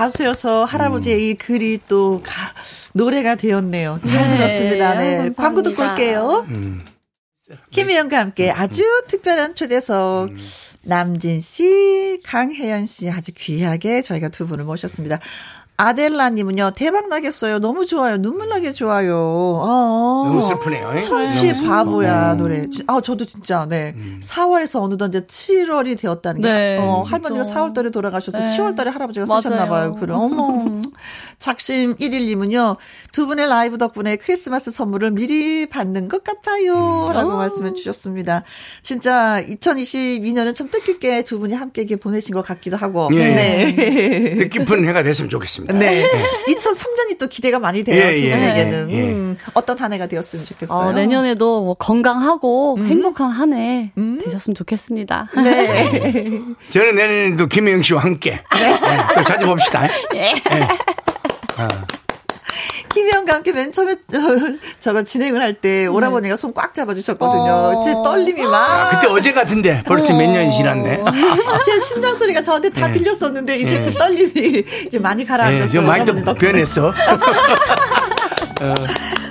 [0.00, 0.08] 가 음.
[0.08, 1.20] 가수여서 할아버지의 음.
[1.20, 2.54] 이 글이 또 가,
[2.94, 4.00] 노래가 되었네요.
[4.04, 4.36] 잘 네.
[4.36, 4.94] 들었습니다.
[4.94, 5.30] 네.
[5.36, 6.46] 광고 듣고 올게요.
[6.48, 6.84] 음.
[7.70, 10.36] 김혜영과 함께 아주 특별한 초대석 음.
[10.82, 15.18] 남진 씨, 강혜연 씨 아주 귀하게 저희가 두 분을 모셨습니다.
[15.80, 17.58] 아델라님은요, 대박 나겠어요.
[17.58, 18.18] 너무 좋아요.
[18.18, 19.16] 눈물 나게 좋아요.
[19.16, 20.98] 어, 너무 슬프네요.
[21.00, 22.38] 천치 바보야, 음.
[22.38, 22.66] 노래.
[22.86, 23.94] 아, 저도 진짜, 네.
[23.96, 24.20] 음.
[24.22, 26.48] 4월에서 어느덧 이제 7월이 되었다는 게.
[26.48, 27.58] 네, 어, 할머니가 그렇죠.
[27.58, 28.44] 4월 달에 돌아가셔서 네.
[28.44, 29.94] 7월 달에 할아버지가 쓰셨나봐요.
[29.94, 30.82] 그럼, 어머.
[31.38, 32.76] 작심 1일님은요,
[33.12, 37.06] 두 분의 라이브 덕분에 크리스마스 선물을 미리 받는 것 같아요.
[37.08, 37.12] 음.
[37.12, 37.40] 라고.
[37.40, 38.42] 말씀해 주셨습니다.
[38.82, 43.08] 진짜 2022년은 참 뜻깊게 두 분이 함께 보내신 것 같기도 하고.
[43.12, 43.34] 예.
[43.34, 44.36] 네.
[44.36, 45.69] 뜻깊은 해가 됐으면 좋겠습니다.
[45.78, 46.06] 네.
[46.48, 47.96] 2003년이 또 기대가 많이 돼요.
[47.96, 48.90] 예, 두분에게는.
[48.90, 49.02] 예, 예.
[49.10, 50.78] 음, 어떤 한 해가 되었으면 좋겠어요.
[50.78, 52.86] 어, 내년에도 뭐 건강하고 음.
[52.86, 54.20] 행복한 한해 음.
[54.24, 55.28] 되셨으면 좋겠습니다.
[55.42, 56.40] 네.
[56.70, 58.70] 저는 내년에도 김혜영 씨와 함께 네.
[59.16, 59.84] 네, 자주 봅시다.
[60.14, 60.32] 예.
[60.32, 60.68] 네.
[61.56, 61.68] 아.
[63.00, 63.96] 김혜영과 함께 맨 처음에
[64.80, 65.86] 저, 거 진행을 할때 네.
[65.86, 67.52] 오라버니가 손 꽉 잡아주셨거든요.
[67.78, 67.80] 어.
[67.82, 68.54] 제 떨림이 막.
[68.70, 70.16] 아, 그때 어제 같은데 벌써 어.
[70.18, 71.02] 몇 년이 지났네.
[71.64, 72.94] 제 심장 소리가 저한테 다 네.
[72.98, 73.84] 들렸었는데 이제 네.
[73.86, 75.66] 그 떨림이 이제 많이 가라앉았어요.
[75.66, 76.88] 네, 좀 많이 또 변했어.
[78.60, 78.74] 어.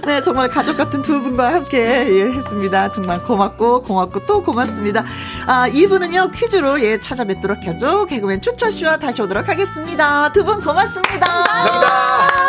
[0.06, 2.90] 네, 정말 가족 같은 두 분과 함께 예, 했습니다.
[2.92, 5.04] 정말 고맙고 고맙고 또 고맙습니다.
[5.46, 8.06] 아, 이분은요 퀴즈로 예 찾아뵙도록 하죠.
[8.08, 10.32] 개그맨 추철 씨와 다시 오도록 하겠습니다.
[10.32, 11.44] 두 분 고맙습니다.
[11.44, 12.49] 감사합니다.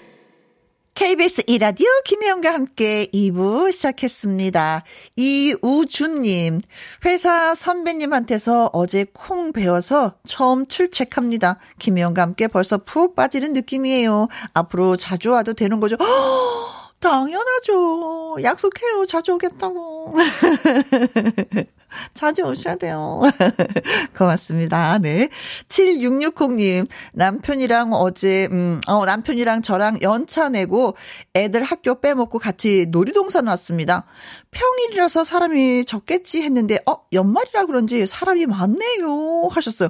[0.93, 4.83] KBS 이라디오 김혜영과 함께 2부 시작했습니다.
[5.15, 6.61] 이우준님,
[7.05, 11.59] 회사 선배님한테서 어제 콩 배워서 처음 출첵합니다.
[11.79, 14.27] 김혜영과 함께 벌써 푹 빠지는 느낌이에요.
[14.53, 15.95] 앞으로 자주 와도 되는 거죠?
[16.01, 18.37] 허, 당연하죠.
[18.43, 19.05] 약속해요.
[19.07, 20.15] 자주 오겠다고.
[22.13, 23.21] 자주 오셔야 돼요.
[24.17, 24.97] 고맙습니다.
[24.99, 25.29] 네.
[25.67, 30.95] 7660님, 남편이랑 어제, 음, 어, 남편이랑 저랑 연차 내고
[31.35, 34.05] 애들 학교 빼먹고 같이 놀이동산 왔습니다.
[34.51, 39.49] 평일이라서 사람이 적겠지 했는데, 어, 연말이라 그런지 사람이 많네요.
[39.51, 39.89] 하셨어요.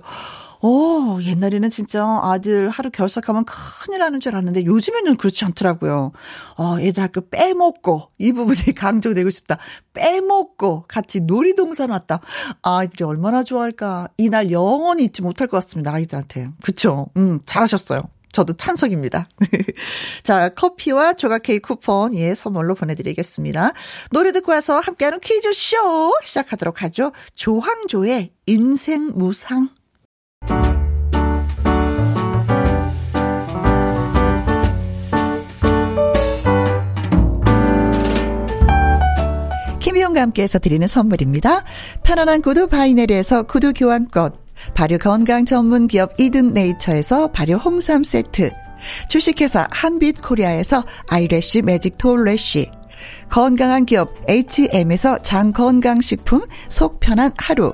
[0.64, 6.12] 오, 옛날에는 진짜 아들 하루 결석하면 큰일 나는 줄 알았는데 요즘에는 그렇지 않더라고요.
[6.56, 9.58] 어, 애들 학교 빼먹고, 이 부분이 강조되고 싶다.
[9.94, 12.20] 빼먹고 같이 놀이동산 왔다.
[12.62, 14.10] 아이들이 얼마나 좋아할까.
[14.18, 15.94] 이날 영원히 잊지 못할 것 같습니다.
[15.94, 16.50] 아이들한테.
[16.64, 17.08] 그쵸?
[17.18, 18.04] 음, 잘하셨어요.
[18.32, 19.28] 저도 찬성입니다.
[20.24, 23.74] 자, 커피와 조각 케이크 쿠폰, 예, 선물로 보내드리겠습니다.
[24.12, 27.12] 노래 듣고 와서 함께하는 퀴즈쇼 시작하도록 하죠.
[27.36, 29.70] 조항조의 인생 무상.
[39.82, 41.64] 김혜영과 함께해서 드리는 선물입니다.
[42.04, 44.32] 편안한 구두 바이네르에서 구두 교환권,
[44.74, 48.52] 발효 건강 전문 기업 이든 네이처에서 발효 홍삼 세트,
[49.10, 52.70] 주식회사 한빛 코리아에서 아이래쉬 매직 톨래쉬,
[53.30, 57.74] 건강한 기업 H&M에서 장건강식품 속 편한 하루,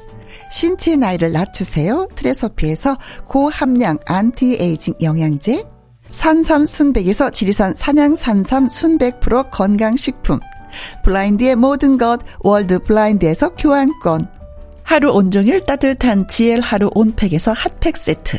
[0.51, 2.07] 신체 나이를 낮추세요.
[2.15, 5.65] 트레서피에서 고함량 안티에이징 영양제.
[6.11, 10.39] 산삼 순백에서 지리산 산양 산삼 순백 프로 건강식품.
[11.03, 14.25] 블라인드의 모든 것 월드 블라인드에서 교환권.
[14.83, 18.37] 하루 온종일 따뜻한 지엘 하루 온팩에서 핫팩 세트.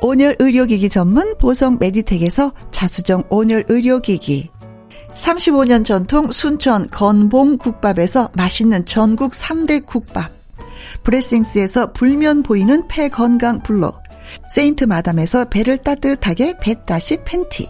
[0.00, 4.50] 온열 의료기기 전문 보성 메디텍에서 자수정 온열 의료기기.
[5.14, 10.41] 35년 전통 순천 건봉 국밥에서 맛있는 전국 3대 국밥.
[11.02, 13.92] 브레싱스에서 불면 보이는 폐 건강 블로,
[14.48, 17.68] 세인트 마담에서 배를 따뜻하게 배 따시 팬티,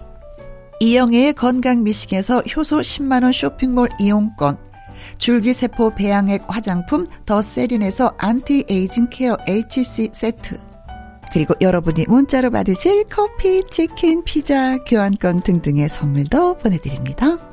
[0.80, 4.56] 이영애의 건강 미식에서 효소 10만원 쇼핑몰 이용권,
[5.18, 10.58] 줄기세포 배양액 화장품 더 세린에서 anti-aging care HC 세트,
[11.32, 17.51] 그리고 여러분이 문자로 받으실 커피, 치킨, 피자, 교환권 등등의 선물도 보내드립니다.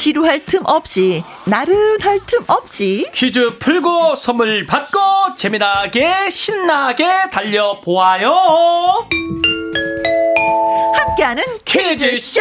[0.00, 3.06] 지루할 틈 없이 나른할 틈 없이.
[3.12, 4.98] 퀴즈 풀고 선물 받고
[5.36, 8.30] 재미나게 신나게 달려보아요.
[10.94, 12.40] 함께하는 퀴즈쇼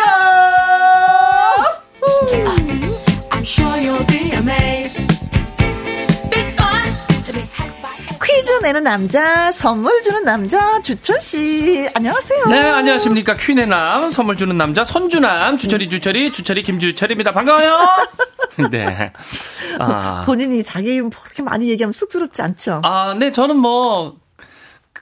[8.30, 11.90] 퀴즈 내는 남자, 선물 주는 남자, 주철씨.
[11.96, 12.46] 안녕하세요.
[12.46, 13.36] 네, 안녕하십니까.
[13.36, 17.32] 퀴내 남, 선물 주는 남자, 선주남, 주철이, 주철이, 주철이, 김주철입니다.
[17.32, 17.80] 반가워요.
[18.70, 19.12] 네.
[19.80, 20.22] 아.
[20.28, 22.82] 본인이 자기 이름 그렇게 많이 얘기하면 쑥스럽지 않죠?
[22.84, 24.18] 아, 네, 저는 뭐,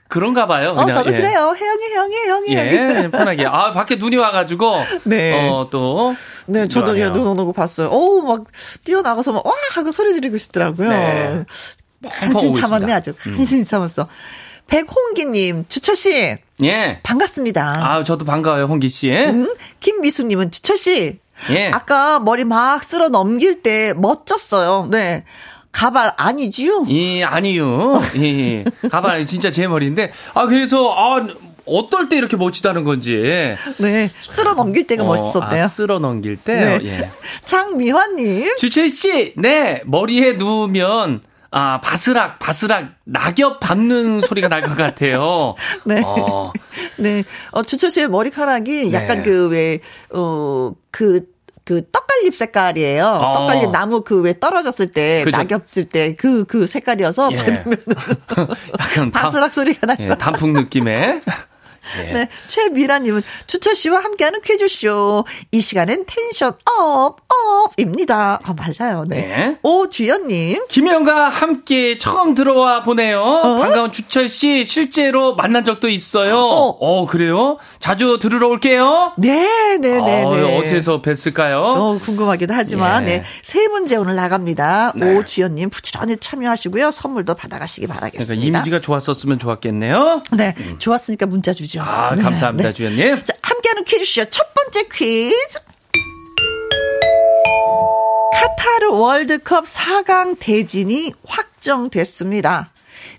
[0.08, 0.70] 그런가 봐요.
[0.70, 0.88] 어, 그냥.
[0.88, 1.20] 어, 저도 예.
[1.20, 1.54] 그래요.
[1.54, 2.52] 혜영이, 혜영이, 혜영이.
[2.54, 3.44] 예, 편하게.
[3.44, 4.74] 아, 밖에 눈이 와가지고.
[5.04, 5.50] 네.
[5.50, 6.14] 어, 또.
[6.46, 7.88] 네, 저도 눈 오는 거 봤어요.
[7.88, 8.44] 어우, 막,
[8.84, 9.52] 뛰어나가서 막, 와!
[9.74, 10.88] 하고 소리 지르고 싶더라고요.
[10.88, 11.44] 네.
[12.06, 13.64] 한신 참았네 아주 한신 음.
[13.64, 14.08] 참았어.
[14.68, 16.36] 백홍기님, 주철씨.
[16.62, 17.00] 예.
[17.02, 17.80] 반갑습니다.
[17.82, 19.10] 아, 저도 반가워요, 홍기씨.
[19.10, 21.18] 음, 김미숙님은 주철씨.
[21.50, 21.70] 예.
[21.72, 24.88] 아까 머리 막 쓸어 넘길 때 멋졌어요.
[24.90, 25.24] 네.
[25.72, 26.86] 가발 아니지요?
[26.90, 28.00] 예, 아니요.
[28.16, 30.12] 예, 가발 진짜 제 머리인데.
[30.34, 31.26] 아, 그래서, 아,
[31.64, 33.16] 어떨 때 이렇게 멋지다는 건지.
[33.78, 34.10] 네.
[34.28, 35.64] 쓸어 넘길 때가 어, 멋있었대요.
[35.64, 36.78] 아, 쓸어 넘길 때.
[36.78, 36.78] 네.
[36.84, 37.10] 예.
[37.44, 38.56] 장미화님.
[38.56, 39.82] 주철 씨, 네.
[39.84, 45.54] 머리에 누우면 아, 바스락, 바스락, 낙엽 밟는 소리가 날 것 같아요.
[45.84, 46.02] 네.
[46.04, 46.52] 어.
[46.98, 47.24] 네.
[47.52, 48.92] 어, 주철 씨의 머리카락이 네.
[48.92, 49.80] 약간 그, 왜,
[50.12, 51.22] 어, 그,
[51.64, 53.04] 그 떡갈잎 색깔이에요.
[53.04, 53.34] 어.
[53.38, 55.36] 떡갈잎 나무 그 왜 떨어졌을 때 그죠.
[55.36, 57.36] 낙엽 질때 그그 그 색깔이어서 예.
[57.36, 57.78] 밟으면
[58.80, 59.96] 약간 바스락 소리가 나요.
[60.00, 61.20] 예, 단풍 느낌의
[61.96, 62.12] 네.
[62.12, 62.28] 네.
[62.48, 65.24] 최미라님은 주철 씨와 함께하는 퀴즈쇼.
[65.52, 68.40] 이 시간엔 tension up, up입니다.
[68.42, 69.04] 아, 맞아요.
[69.06, 69.22] 네.
[69.22, 69.58] 네.
[69.62, 70.66] 오주연님.
[70.68, 73.20] 김혜영과 함께 처음 들어와 보네요.
[73.20, 73.58] 어?
[73.58, 76.36] 반가운 주철 씨 실제로 만난 적도 있어요.
[76.36, 77.58] 어, 어 그래요?
[77.80, 79.12] 자주 들으러 올게요.
[79.18, 80.24] 네, 네, 네.
[80.24, 80.58] 어, 네.
[80.58, 81.58] 어디서 뵀을까요?
[81.58, 83.18] 어, 궁금하기도 하지만, 예.
[83.18, 83.24] 네.
[83.42, 84.92] 세 문제 오늘 나갑니다.
[84.94, 85.16] 네.
[85.16, 86.90] 오주연님 부지런히 참여하시고요.
[86.90, 88.34] 선물도 받아가시기 바라겠습니다.
[88.34, 90.22] 그러니까 이미지가 좋았었으면 좋았겠네요.
[90.32, 90.54] 네.
[90.58, 90.78] 음.
[90.78, 91.77] 좋았으니까 문자 주죠.
[91.80, 92.22] 아, 네.
[92.22, 92.74] 감사합니다, 네.
[92.74, 93.24] 주연님.
[93.24, 95.60] 자, 함께하는 퀴즈쇼 첫 번째 퀴즈.
[98.34, 102.70] 카타르 월드컵 4강 대진이 확정됐습니다.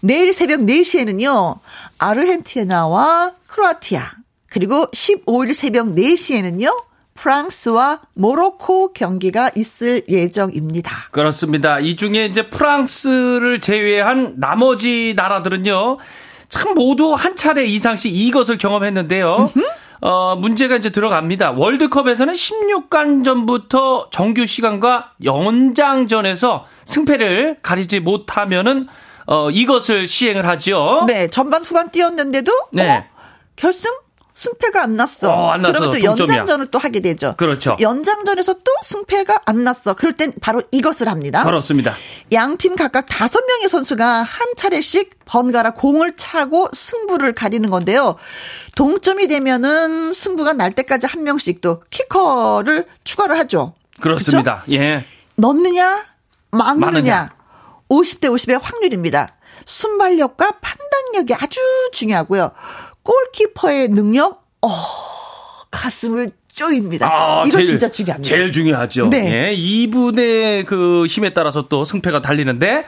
[0.02, 1.60] 내일 새벽 4시에는요,
[1.98, 4.12] 아르헨티나와 크로아티아,
[4.50, 6.84] 그리고 15일 새벽 4시에는요,
[7.16, 11.10] 프랑스와 모로코 경기가 있을 예정입니다.
[11.12, 11.80] 그렇습니다.
[11.80, 15.98] 이 중에 이제 프랑스를 제외한 나머지 나라들은요,
[16.50, 19.52] 참 모두 한 차례 이상씩 이것을 경험했는데요.
[20.02, 21.52] 어, 문제가 이제 들어갑니다.
[21.52, 28.88] 월드컵에서는 16강 전부터 정규 시간과 연장전에서 승패를 가리지 못하면은
[29.28, 31.04] 어, 이것을 시행을 하죠.
[31.06, 32.90] 네, 전반 후반 뛰었는데도 네.
[32.90, 33.04] 어,
[33.56, 33.92] 결승
[34.40, 35.34] 승패가 안 났어.
[35.34, 37.36] 어, 안 그러면 또 연장전을 또 하게 되죠.
[37.38, 37.76] 그렇죠.
[37.82, 39.94] 연장전에서 또 승패가 안 났어.
[39.96, 41.44] 그럴 땐 바로 이것을 합니다.
[41.44, 41.94] 그렇습니다.
[42.32, 48.16] 양팀 각각 다섯 명의 선수가 한 차례씩 번갈아 공을 차고 승부를 가리는 건데요.
[48.78, 53.74] 동점이 되면은 승부가 날 때까지 한 명씩 또 키커를 추가를 하죠.
[54.00, 54.64] 그렇습니다.
[54.66, 54.82] 그렇죠?
[54.82, 55.06] 예.
[55.36, 56.06] 넣느냐,
[56.52, 56.86] 막느냐.
[56.86, 57.34] 막느냐.
[57.90, 59.28] 50대 50의 확률입니다.
[59.66, 61.60] 순발력과 판단력이 아주
[61.92, 62.52] 중요하고요.
[63.04, 64.70] 골키퍼의 능력, 어,
[65.72, 67.08] 가슴을 쪼입니다.
[67.10, 68.28] 아, 이거 제일, 진짜 중요합니다.
[68.28, 69.08] 제일 중요하죠.
[69.10, 69.48] 네.
[69.48, 72.86] 예, 이분의 그 힘에 따라서 또 승패가 달리는데,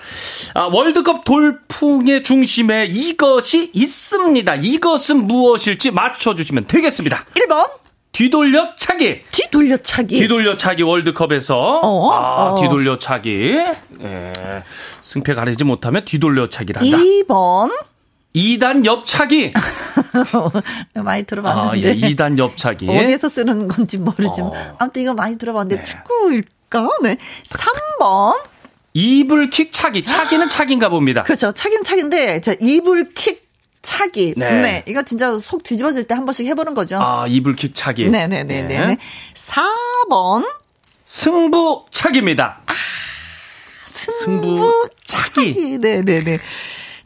[0.53, 4.55] 아, 월드컵 돌풍의 중심에 이것이 있습니다.
[4.55, 7.25] 이것은 무엇일지 맞춰주시면 되겠습니다.
[7.35, 7.69] 1번.
[8.11, 9.19] 뒤돌려 차기.
[9.31, 10.19] 뒤돌려 차기.
[10.19, 11.57] 뒤돌려 차기 월드컵에서.
[11.57, 12.11] 어?
[12.11, 12.55] 아, 어.
[12.61, 13.55] 뒤돌려 차기.
[14.01, 14.33] 예.
[14.99, 16.97] 승패 가리지 못하면 뒤돌려 차기란다.
[16.97, 17.71] 2번.
[18.35, 19.51] 2단 옆차기.
[20.95, 21.89] 많이 들어봤는데.
[21.89, 22.87] 아, 예, 2단 옆차기.
[22.89, 24.51] 어디에서 쓰는 건지 모르지만.
[24.51, 24.75] 어.
[24.79, 25.89] 아무튼 이거 많이 들어봤는데 네.
[25.89, 26.89] 축구일까?
[27.03, 27.17] 네.
[27.99, 28.41] 3번.
[28.93, 30.03] 이불킥 차기.
[30.03, 31.23] 차기는 차기인가 봅니다.
[31.23, 31.51] 그렇죠.
[31.53, 33.49] 차기는 차기인데, 자, 이불킥
[33.81, 34.33] 차기.
[34.37, 34.61] 네.
[34.61, 34.83] 네.
[34.87, 36.99] 이거 진짜 속 뒤집어질 때 한 번씩 해보는 거죠.
[37.01, 38.09] 아, 이불킥 차기.
[38.09, 38.63] 네네네네.
[38.63, 38.85] 네.
[38.85, 38.97] 네.
[39.33, 40.45] 4번.
[41.05, 42.61] 승부 차기입니다.
[42.65, 42.73] 아,
[43.85, 45.53] 승부, 승부 차기.
[45.53, 45.77] 차기.
[45.79, 46.39] 네네네.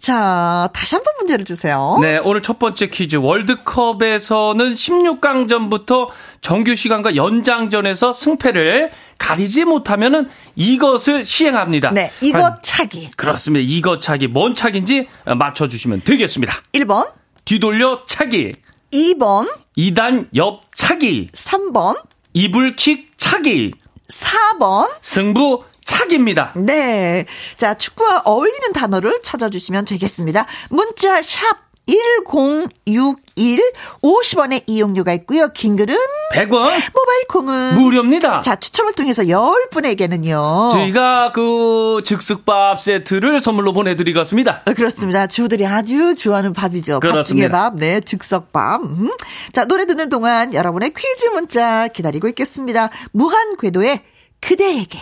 [0.06, 1.97] 자, 다시 한번 문제를 주세요.
[1.99, 3.16] 네, 오늘 첫 번째 퀴즈.
[3.16, 6.10] 월드컵에서는 16강전부터
[6.41, 11.89] 정규 시간과 연장전에서 승패를 가리지 못하면은 이것을 시행합니다.
[11.89, 13.10] 네, 이것 차기.
[13.18, 13.66] 그렇습니다.
[13.68, 14.28] 이것 차기.
[14.28, 15.08] 뭔 차기인지
[15.39, 16.53] 맞춰 주시면 되겠습니다.
[16.74, 17.12] 1번.
[17.43, 18.53] 뒤돌려 차기.
[18.93, 19.51] 2번.
[19.76, 21.32] 2단 옆 차기.
[21.34, 21.99] 3번.
[22.34, 23.72] 이불킥 차기.
[24.10, 24.88] 4번.
[25.01, 26.52] 승부 착입니다.
[26.56, 27.26] 네.
[27.58, 30.46] 자, 축구와 어울리는 단어를 찾아주시면 되겠습니다.
[30.70, 33.62] 문자 샵 1061
[34.02, 35.50] 50원의 이용료가 있고요.
[35.50, 35.96] 긴 글은
[36.34, 36.50] 100원.
[36.50, 38.42] 모바일 콩은 무료입니다.
[38.42, 40.72] 자, 추첨을 통해서 10분에게는요.
[40.72, 44.64] 저희가 그 즉석밥 세트를 선물로 보내 드리겠습니다.
[44.66, 45.28] 어, 그렇습니다.
[45.28, 47.00] 주들이 아주 좋아하는 밥이죠.
[47.02, 47.22] 그렇습니다.
[47.22, 47.76] 밥 중에 밥.
[47.76, 48.82] 네, 즉석밥.
[48.84, 49.12] 음.
[49.54, 52.90] 자, 노래 듣는 동안 여러분의 퀴즈 문자 기다리고 있겠습니다.
[53.12, 54.02] 무한 궤도의
[54.42, 55.00] 그대에게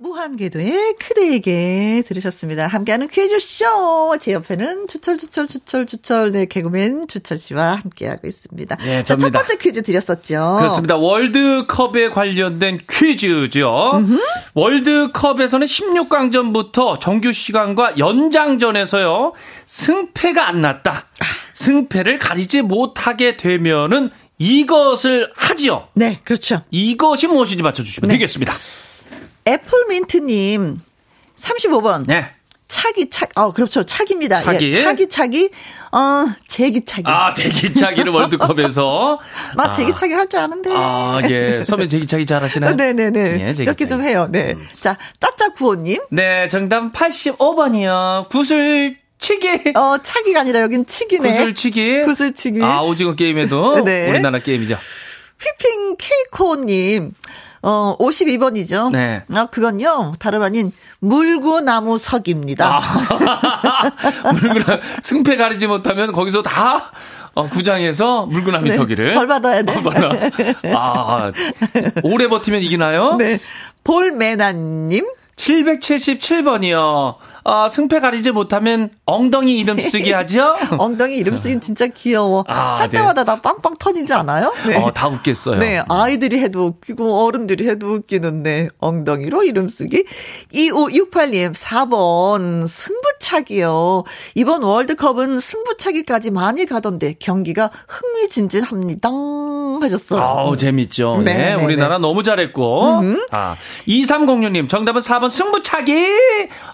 [0.00, 2.68] 무한궤도의 그대에게 들으셨습니다.
[2.68, 4.16] 함께하는 퀴즈쇼.
[4.20, 8.76] 제 옆에는 주철, 주철, 주철, 주철, 네, 개그맨 주철 씨와 함께하고 있습니다.
[8.76, 10.56] 네, 자, 첫 번째 퀴즈 드렸었죠.
[10.60, 10.96] 그렇습니다.
[10.96, 13.92] 월드컵에 관련된 퀴즈죠.
[13.96, 14.20] 음흠.
[14.54, 19.32] 월드컵에서는 16강전부터 정규 시간과 연장전에서요,
[19.66, 21.06] 승패가 안 났다.
[21.54, 25.88] 승패를 가리지 못하게 되면은 이것을 하지요.
[25.96, 26.62] 네, 그렇죠.
[26.70, 28.14] 이것이 무엇인지 맞춰주시면 네.
[28.14, 28.54] 되겠습니다.
[29.48, 30.78] 애플민트님
[31.36, 32.04] 35번.
[32.06, 32.30] 네.
[32.68, 33.82] 차기 차, 어, 그렇죠.
[33.84, 34.42] 차기입니다.
[34.42, 34.68] 차기.
[34.68, 35.48] 예, 차기 차기,
[35.90, 37.04] 어, 제기차기.
[37.06, 39.18] 아, 제기차기를 월드컵에서.
[39.56, 39.70] 나 아.
[39.70, 40.70] 제기차기 할 줄 아는데.
[40.74, 41.64] 아, 예.
[41.64, 42.74] 선배 제기차기 잘 하시나요?
[42.74, 43.54] 네네네.
[43.58, 44.28] 예, 몇개 좀 해요.
[44.30, 44.52] 네.
[44.52, 44.68] 음.
[44.80, 45.98] 자, 짜짜 구호님.
[46.10, 48.28] 네, 정답 85번이요.
[48.28, 49.72] 구슬 치기.
[49.74, 51.26] 어, 차기가 아니라 여긴 치기네.
[51.30, 52.02] 구슬치기.
[52.04, 52.62] 구슬치기.
[52.62, 53.80] 아, 오징어 게임에도.
[53.86, 54.10] 네.
[54.10, 54.76] 우리나라 게임이죠.
[55.40, 57.14] 휘핑 케이코님.
[57.62, 58.90] 어, 52번이죠.
[58.90, 59.24] 네.
[59.34, 62.80] 아, 그건요, 다름 아닌 물구나무석입니다.
[62.80, 66.92] 아, 물구나, 승패 가리지 못하면 거기서 다,
[67.34, 69.14] 어, 구장에서 물구나무 네, 서기를.
[69.14, 69.72] 벌 받아야 돼.
[69.72, 69.82] 어,
[70.76, 71.32] 아,
[72.02, 73.16] 오래 버티면 이기나요?
[73.16, 73.38] 네.
[73.84, 75.04] 볼메나님.
[75.36, 77.14] 777번이요.
[77.48, 80.54] 어, 승패 가리지 못하면 엉덩이 이름 쓰기 하죠?
[80.76, 82.44] 엉덩이 이름 쓰기 진짜 귀여워.
[82.46, 82.98] 아, 할 네.
[82.98, 84.52] 때마다 나 빵빵 터지지 않아요?
[84.66, 84.76] 네.
[84.76, 85.58] 어, 다 웃겠어요.
[85.58, 90.04] 네, 아이들이 해도 웃기고 어른들이 해도 웃기는데 엉덩이로 이름 쓰기.
[90.52, 94.04] 2568님 4번 승부차기요.
[94.34, 99.08] 이번 월드컵은 승부차기까지 많이 가던데 경기가 흥미진진합니다.
[99.80, 100.20] 하셨어요.
[100.20, 101.22] 아우, 재밌죠.
[101.24, 102.02] 네, 네, 네 우리나라 네.
[102.02, 102.98] 너무 잘했고.
[102.98, 103.26] 음흠.
[103.30, 105.94] 아, 2306님 정답은 4번 승부차기.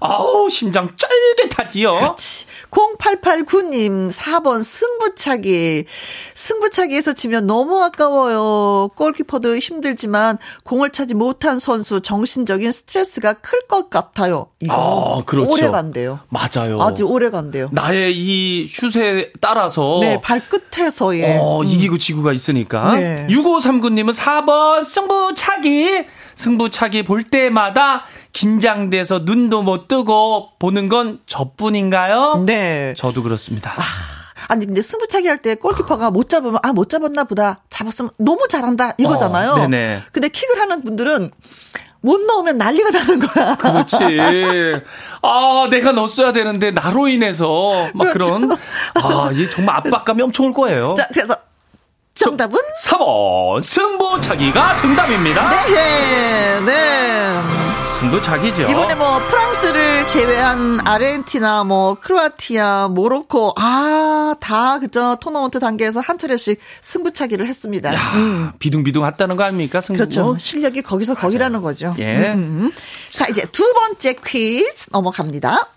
[0.01, 1.95] 아우, 심장 쫄깃하지요.
[1.95, 2.45] 그렇지.
[2.71, 5.85] 0889님 4번 승부차기.
[6.35, 8.89] 승부차기에서 지면 너무 아까워요.
[8.97, 14.49] 골키퍼도 힘들지만 공을 차지 못한 선수 정신적인 스트레스가 클 것 같아요.
[14.61, 14.75] 이거
[15.21, 15.51] 아, 그렇죠.
[15.51, 16.21] 오래 간대요.
[16.29, 16.83] 맞아요.
[16.83, 17.69] 아주 오래 간대요.
[17.73, 21.67] 나의 이 슛에 따라서 네, 발끝에서의 어, 음.
[21.67, 22.95] 이기고 지구가 있으니까.
[22.97, 23.27] 네.
[23.31, 26.05] 6539님은 4번 승부차기.
[26.37, 32.43] 승부차기 볼 때마다 긴장돼서 눈도 못 뜨고 보는 건 저뿐인가요?
[32.47, 32.95] 네.
[32.97, 33.72] 저도 그렇습니다.
[33.72, 33.82] 아.
[34.49, 38.93] 아니 근데 승부차기 할 때 골키퍼가 못 잡으면 아 못 잡았나 보다 잡았으면 너무 잘한다
[38.99, 39.51] 이거잖아요.
[39.53, 40.03] 어, 네네.
[40.12, 41.30] 근데 킥을 하는 분들은
[42.03, 43.57] 못 넣으면 난리가 나는 거야.
[43.57, 43.97] 그렇지.
[45.22, 48.35] 아, 내가 넣었어야 되는데 나로 인해서 막 그렇죠.
[48.41, 48.53] 그런
[49.03, 50.93] 아, 이게 정말 압박감이 엄청 올 거예요.
[50.99, 51.35] 자, 그래서
[52.15, 55.51] 정답은 3번 승부차기가 정답입니다.
[55.67, 57.41] 네, 네.
[57.99, 58.62] 승부차기죠.
[58.62, 67.47] 이번에 뭐 프랑스를 제외한 아르헨티나, 뭐 크로아티아, 모로코 아다 그죠 토너먼트 단계에서 한 차례씩 승부차기를
[67.47, 67.93] 했습니다.
[67.95, 68.53] 야, 음.
[68.61, 69.81] 비둥비둥했다는 거 아닙니까?
[69.81, 69.99] 승부.
[69.99, 70.37] 그렇죠.
[70.39, 71.23] 실력이 거기서 맞아요.
[71.23, 71.95] 거기라는 거죠.
[71.99, 72.33] 예.
[72.35, 72.71] 음.
[73.11, 75.69] 자 이제 두 번째 퀴즈 넘어갑니다.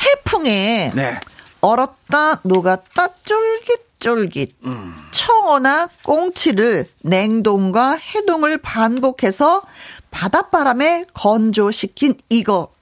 [0.00, 1.20] 해풍에 네.
[1.60, 4.94] 얼었다 녹았다 쫄깃쫄깃 음.
[5.10, 9.62] 청어나 꽁치를 냉동과 해동을 반복해서
[10.10, 12.72] 바닷바람에 건조시킨 이거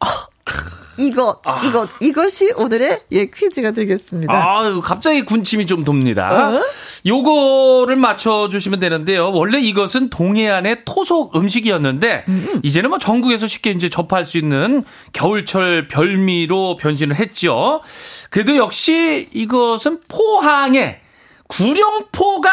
[0.00, 0.06] 어,
[0.98, 1.60] 이거 아.
[1.64, 4.32] 이것 이것이 오늘의 예 퀴즈가 되겠습니다.
[4.32, 6.54] 아, 갑자기 군침이 좀 돕니다.
[6.56, 6.62] 어?
[7.06, 9.30] 요거를 맞춰 주시면 되는데요.
[9.32, 12.60] 원래 이것은 동해안의 토속 음식이었는데 음.
[12.62, 17.82] 이제는 뭐 전국에서 쉽게 이제 접할 수 있는 겨울철 별미로 변신을 했죠.
[18.30, 21.03] 그래도 역시 이것은 포항의
[21.56, 22.50] 구룡포가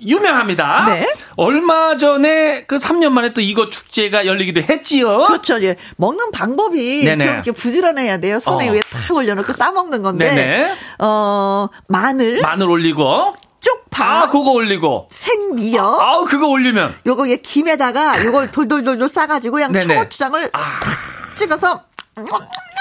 [0.00, 0.86] 유명합니다.
[0.86, 1.06] 네.
[1.36, 5.24] 얼마 전에 그 3년 만에 또 이거 축제가 열리기도 했지요.
[5.26, 5.62] 그렇죠.
[5.62, 5.76] 예.
[5.96, 7.24] 먹는 방법이 네네.
[7.24, 8.38] 좀 이렇게 부지런해야 돼요.
[8.40, 8.72] 손에 어.
[8.72, 10.34] 위에 탁 올려놓고 싸먹는 건데.
[10.34, 10.74] 네네.
[10.98, 12.40] 어, 마늘.
[12.40, 13.34] 마늘 올리고.
[13.60, 14.04] 쪽파.
[14.04, 15.08] 아, 그거 올리고.
[15.10, 16.00] 생미역.
[16.00, 16.96] 아, 아 그거 올리면.
[17.06, 20.58] 요거 얘 김에다가 요걸 돌돌돌돌 싸가지고 그냥 초고추장을 아.
[20.58, 21.80] 탁 찍어서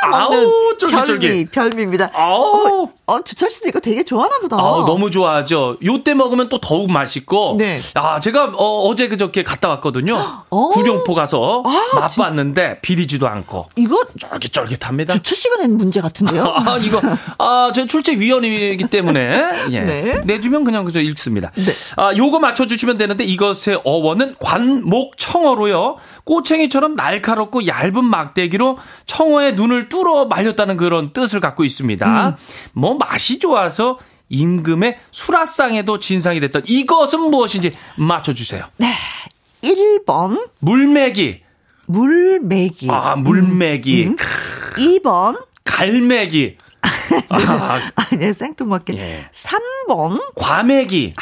[0.01, 2.11] 아우 쫄깃쫄깃 별미, 별미입니다.
[2.13, 4.55] 아우 어, 주철 씨도 이거 되게 좋아하나 보다.
[4.57, 5.77] 아 너무 좋아하죠.
[5.83, 7.55] 요때 먹으면 또 더욱 맛있고.
[7.57, 7.79] 네.
[7.93, 10.17] 아 제가 어, 제 그저께 갔다 왔거든요.
[10.49, 10.69] 어?
[10.69, 13.69] 구룡포 가서 아, 맛봤는데 비리지도 않고.
[13.75, 15.13] 이거 쫄깃쫄깃합니다.
[15.15, 16.43] 주철 씨가 낸 문제 같은데요?
[16.55, 17.01] 아 이거
[17.37, 19.79] 아제 출제 위원이기 때문에 예.
[19.81, 20.21] 네.
[20.23, 21.51] 내주면 그냥 그저 읽습니다.
[21.55, 21.73] 네.
[21.97, 25.97] 아 요거 맞춰주시면 되는데 이것의 어원은 관목청어로요.
[26.23, 32.29] 꼬챙이처럼 날카롭고 얇은 막대기로 청어의 눈을 뚫어 말렸다는 그런 뜻을 갖고 있습니다.
[32.29, 32.35] 음.
[32.73, 38.65] 뭐 맛이 좋아서 임금의 수라상에도 진상이 됐던 이것은 무엇인지 맞춰주세요.
[38.77, 38.87] 네.
[39.61, 40.49] 1번.
[40.59, 41.43] 물매기.
[41.85, 42.87] 물매기.
[42.89, 44.05] 아, 물매기.
[44.07, 44.09] 음.
[44.11, 44.15] 음.
[44.77, 45.45] 2번.
[45.65, 46.57] 갈매기.
[47.29, 47.79] 아,
[48.21, 48.97] 아, 네, 생뚱맞게.
[48.97, 49.25] 예.
[49.31, 50.21] 3번.
[50.35, 51.13] 과메기.
[51.17, 51.21] 아,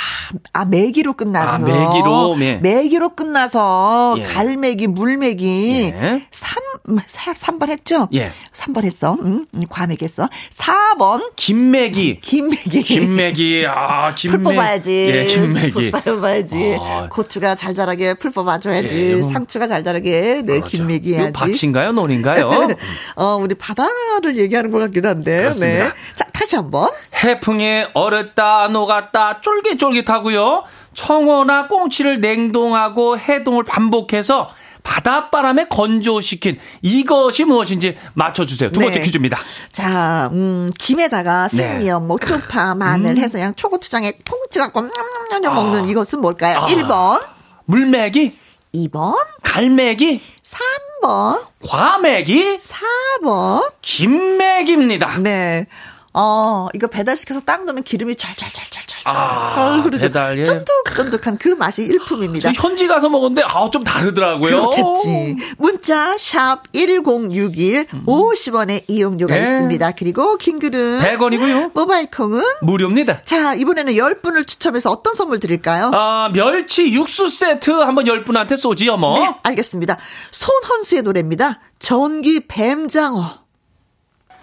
[0.52, 1.48] 아 매기로 끝나서.
[1.48, 2.56] 아, 매기로, 예.
[2.58, 4.24] 매기로 끝나서, 예.
[4.24, 5.94] 갈매기, 물매기.
[5.94, 6.22] 예.
[6.32, 8.10] 3, 3번 했죠?
[8.14, 8.32] 예.
[8.54, 9.18] 3번 했어.
[9.24, 9.46] 응?
[9.70, 10.28] 과메기 했어.
[10.52, 11.32] 4번.
[11.38, 12.20] 김매기.
[12.22, 12.84] 김매기.
[12.84, 13.66] 김매기.
[13.68, 14.36] 아, 김매.
[14.36, 14.92] 풀 뽑아야지.
[14.92, 15.92] 예, 김매기.
[15.92, 16.78] 풀 뽑아야지.
[16.82, 17.08] 아.
[17.10, 19.14] 고추가 잘 자라게 풀 뽑아줘야지.
[19.18, 20.42] 예, 상추가 잘 자라게.
[20.44, 20.66] 네, 그렇죠.
[20.66, 21.32] 김매기 해야지.
[21.32, 21.94] 밭인가요?
[21.94, 22.50] 논인가요?
[23.16, 25.38] 어, 우리 바다를 얘기하는 것 같기도 한데.
[25.38, 25.86] 그렇습니다.
[25.86, 25.92] 네.
[26.16, 26.89] 자, 다시 한 번.
[27.24, 30.64] 해풍에 얼었다, 녹았다, 쫄깃쫄깃하고요.
[30.94, 34.50] 청어나 꽁치를 냉동하고 해동을 반복해서
[34.84, 38.72] 바닷바람에 건조시킨 이것이 무엇인지 맞춰주세요.
[38.72, 39.06] 두 번째 네.
[39.06, 39.38] 퀴즈입니다.
[39.72, 42.08] 자, 음, 김에다가 생미역, 네.
[42.08, 43.18] 뭐, 쪽파, 마늘 음.
[43.18, 45.88] 해서 그냥 초고추장에 통 찍어갖고 냠냠냠 먹는 아.
[45.88, 46.58] 이것은 뭘까요?
[46.60, 46.66] 아.
[46.66, 47.22] 1번.
[47.66, 48.38] 물메기.
[48.74, 49.16] 2번.
[49.44, 50.22] 갈매기.
[50.44, 51.42] 3번.
[51.68, 52.60] 과메기.
[52.60, 53.72] 4번.
[53.82, 55.20] 김메기입니다.
[55.20, 55.68] 네.
[56.14, 60.02] 어, 이거 배달시켜서 딱 넣으면 기름이 잘잘잘잘잘 아, 흐르죠.
[60.02, 60.44] 배달, 예.
[60.44, 62.52] 쫀득쫀득한 그 맛이 일품입니다.
[62.54, 64.70] 현지 가서 먹었는데 아, 좀 다르더라고요.
[64.70, 65.36] 그렇겠지.
[65.58, 68.04] 문자 샵 1061, 음.
[68.06, 69.42] 50원의 이용료가 예.
[69.42, 69.92] 있습니다.
[69.94, 71.72] 그리고 킹글은 100원이고요.
[71.74, 73.24] 모바일 콩은 무료입니다.
[73.24, 75.92] 자, 이번에는 10분을 추첨해서 어떤 선물 드릴까요?
[75.94, 79.14] 아, 멸치 육수 세트 한번 10분한테 쏘지요, 뭐.
[79.18, 79.98] 네, 알겠습니다.
[80.32, 81.60] 손헌수의 노래입니다.
[81.80, 83.49] 전기 뱀장어.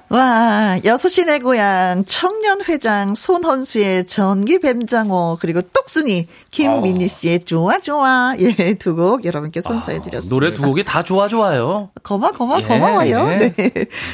[0.09, 8.75] 와, 여섯시 내 고향 청년회장 손헌수의 전기 뱀장어 그리고 똑순이 김민희 씨의 좋아 좋아 예
[8.75, 10.27] 두 곡 여러분께 선사해 드렸습니다.
[10.27, 11.91] 아, 노래 두 곡이 다 좋아 좋아요.
[12.05, 13.29] 고마 고마 예, 고마워요.
[13.33, 13.37] 예.
[13.39, 13.69] 네.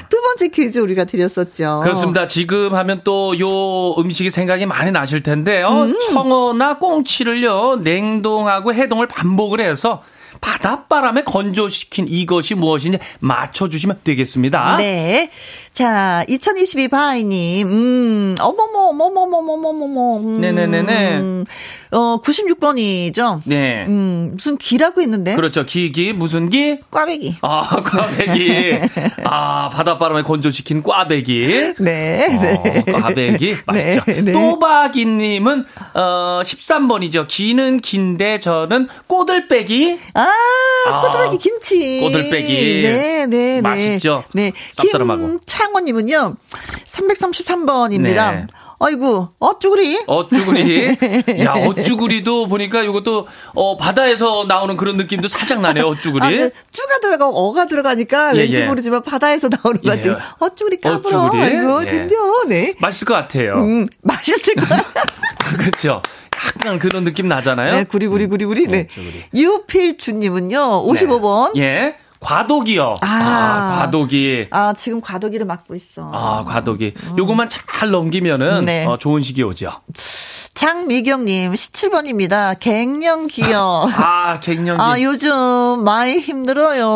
[0.09, 1.81] 두 번째 퀴즈 우리가 드렸었죠.
[1.85, 2.27] 그렇습니다.
[2.27, 5.69] 지금 하면 또 요 음식이 생각이 많이 나실 텐데요.
[5.69, 5.99] 음.
[6.13, 10.03] 청어나 꽁치를요 냉동하고 해동을 반복을 해서
[10.41, 14.77] 바닷바람에 건조시킨 이것이 무엇인지 맞춰주시면 되겠습니다.
[14.79, 15.31] 네.
[15.73, 20.19] 자, 2022 바이님, 음, 어머머, 어머머머머머머머.
[20.19, 21.45] 음, 네네네네.
[21.93, 23.41] 어, 96번이죠?
[23.45, 23.85] 네.
[23.87, 25.35] 음, 무슨 기라고 했는데?
[25.35, 25.65] 그렇죠.
[25.65, 26.79] 기 기, 무슨 기?
[26.91, 27.37] 꽈배기.
[27.41, 28.81] 아, 꽈배기.
[29.25, 31.75] 아, 바닷바람에 건조시킨 꽈배기.
[31.79, 32.27] 네.
[32.27, 32.85] 어, 네.
[32.93, 33.57] 꽈배기.
[33.67, 34.05] 맛있죠.
[34.07, 34.33] 네, 네.
[34.33, 35.65] 또바기님은,
[35.95, 37.27] 어, 13번이죠.
[37.29, 39.99] 기는 긴데 저는 꼬들빼기.
[40.15, 42.01] 아, 꼬들빼기 김치.
[42.01, 42.81] 꼬들빼기.
[42.83, 43.61] 네, 네, 네.
[43.63, 44.25] 맛있죠.
[44.33, 44.53] 네.
[44.73, 45.19] 쌉싸름하고.
[45.19, 46.37] 김 창원님은요,
[46.85, 48.35] 333번입니다.
[48.35, 48.47] 네.
[48.81, 50.03] 아이고, 어쭈구리?
[50.09, 50.99] 어쭈구리.
[51.45, 56.25] 야, 어쭈구리도 보니까 이것도, 어, 바다에서 나오는 그런 느낌도 살짝 나네요, 어쭈구리.
[56.25, 58.65] 아, 그 쭈가 들어가고 어가 들어가니까 예, 왠지 예.
[58.67, 60.13] 모르지만 바다에서 나오는 것 같아요.
[60.15, 60.17] 예.
[60.41, 61.27] 어쭈구리 까불어.
[61.27, 61.43] 어쭈구리.
[61.43, 61.91] 아이고, 예.
[61.93, 62.15] 덤벼.
[62.49, 62.75] 네.
[62.81, 63.55] 맛있을 것 같아요.
[63.55, 65.05] 음, 맛있을 것 같아요.
[65.59, 66.03] 그렇죠.
[66.35, 67.73] 약간 그런 느낌 나잖아요.
[67.73, 68.67] 네, 구리구리구리구리.
[68.67, 68.89] 네.
[69.33, 71.57] 유필주님은요, 55번.
[71.57, 71.95] 예.
[72.23, 72.95] 과도기요.
[73.01, 74.47] 아, 아, 과도기.
[74.51, 76.11] 아, 지금 과도기를 맡고 있어.
[76.15, 76.95] 아, 과도기.
[76.97, 77.19] 음.
[77.19, 78.87] 요것만 잘 넘기면은 네.
[78.87, 79.73] 어, 좋은 시기 오죠.
[80.55, 82.57] 장미경님, 17번입니다.
[82.61, 83.89] 갱년 기요.
[83.97, 84.81] 아, 갱년기.
[84.81, 86.87] 아, 요즘 많이 힘들어요.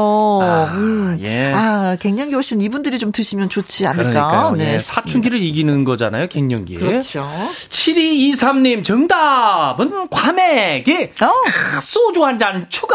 [0.43, 1.19] 아, 음.
[1.23, 1.53] 예.
[1.53, 4.11] 아, 갱년기 오시면 이분들이 좀 드시면 좋지 않을까.
[4.11, 4.51] 그러니까요.
[4.53, 4.75] 네.
[4.75, 4.79] 예.
[4.79, 6.75] 사춘기를 이기는 거잖아요, 갱년기.
[6.75, 7.29] 그렇죠.
[7.71, 11.11] 7223님, 정답은 과메기.
[11.23, 11.27] 어.
[11.27, 12.95] 아, 소주 한 잔 추가.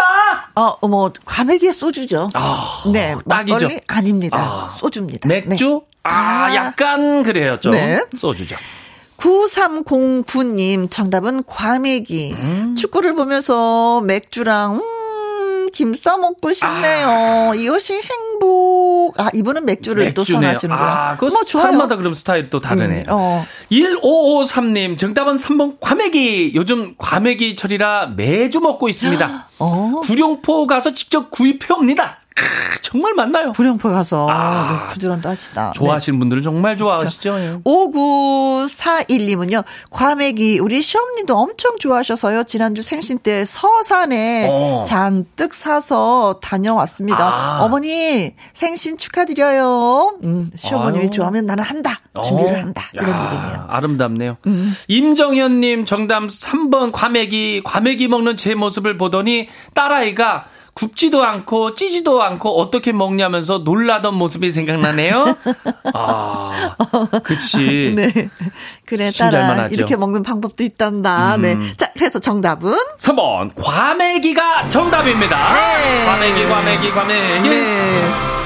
[0.55, 2.20] 어, 어머, 과메기에 소주죠.
[2.33, 3.53] 아, 네, 딱이죠.
[3.53, 4.37] 막걸리 아닙니다.
[4.37, 5.27] 아, 소주입니다.
[5.27, 5.81] 맥주?
[5.83, 5.91] 네.
[6.03, 7.71] 아, 아, 약간 그래요, 좀.
[7.73, 8.03] 네.
[8.15, 8.55] 소주죠.
[9.17, 12.33] 9309님, 정답은 과메기.
[12.37, 12.75] 음.
[12.77, 14.81] 축구를 보면서 맥주랑, 음,
[15.71, 17.07] 김 싸먹고 싶네요.
[17.07, 17.53] 아.
[17.55, 19.13] 이것이 행복.
[19.19, 20.13] 아, 이분은 맥주를 맥주네요.
[20.13, 20.91] 또 선하시는구나.
[20.91, 22.99] 아, 그 뭐, 사람마다 그럼 스타일 또 다르네.
[22.99, 23.45] 음, 어.
[23.71, 26.53] 1553님, 정답은 3번 과메기.
[26.55, 29.47] 요즘 과메기 철이라 매주 먹고 있습니다.
[29.59, 30.01] 어.
[30.03, 32.20] 구룡포 가서 직접 구입해 옵니다.
[32.81, 33.51] 정말 많나요?
[33.53, 35.71] 불영포 가서 아, 네, 부지런도 하시다.
[35.75, 36.19] 좋아하시는 네.
[36.19, 37.39] 분들은 정말 좋아하시죠.
[37.39, 37.57] 예.
[37.63, 39.63] 5941님은요.
[39.89, 42.43] 과메기 우리 시험님도 엄청 좋아하셔서요.
[42.43, 44.83] 지난주 생신 때 서산에 어.
[44.85, 47.19] 잔뜩 사서 다녀왔습니다.
[47.19, 47.59] 아.
[47.61, 50.17] 어머니 생신 축하드려요.
[50.23, 51.09] 음, 시어머님이 아유.
[51.11, 51.99] 좋아하면 나는 한다.
[52.23, 52.59] 준비를 어.
[52.59, 52.83] 한다.
[52.93, 53.65] 이런 야, 얘기네요.
[53.69, 54.37] 아름답네요.
[54.47, 54.73] 음.
[54.89, 62.91] 임정현님 정답 3번 과메기 과메기 먹는 제 모습을 보더니 딸아이가 굽지도 않고 찌지도 않고 어떻게
[62.91, 65.35] 먹냐면서 놀라던 모습이 생각나네요.
[65.93, 66.75] 아,
[67.23, 67.93] 그치.
[67.95, 68.29] 네.
[68.85, 71.37] 그래, 따라 이렇게 먹는 방법도 있단다.
[71.37, 71.53] 네.
[71.53, 71.59] 음.
[71.59, 71.77] 네.
[71.77, 72.73] 자, 그래서 정답은?
[72.97, 75.53] 3번, 과메기가 정답입니다.
[75.53, 76.05] 네.
[76.05, 77.49] 과메기, 과메기, 과메기.
[77.49, 78.40] 네.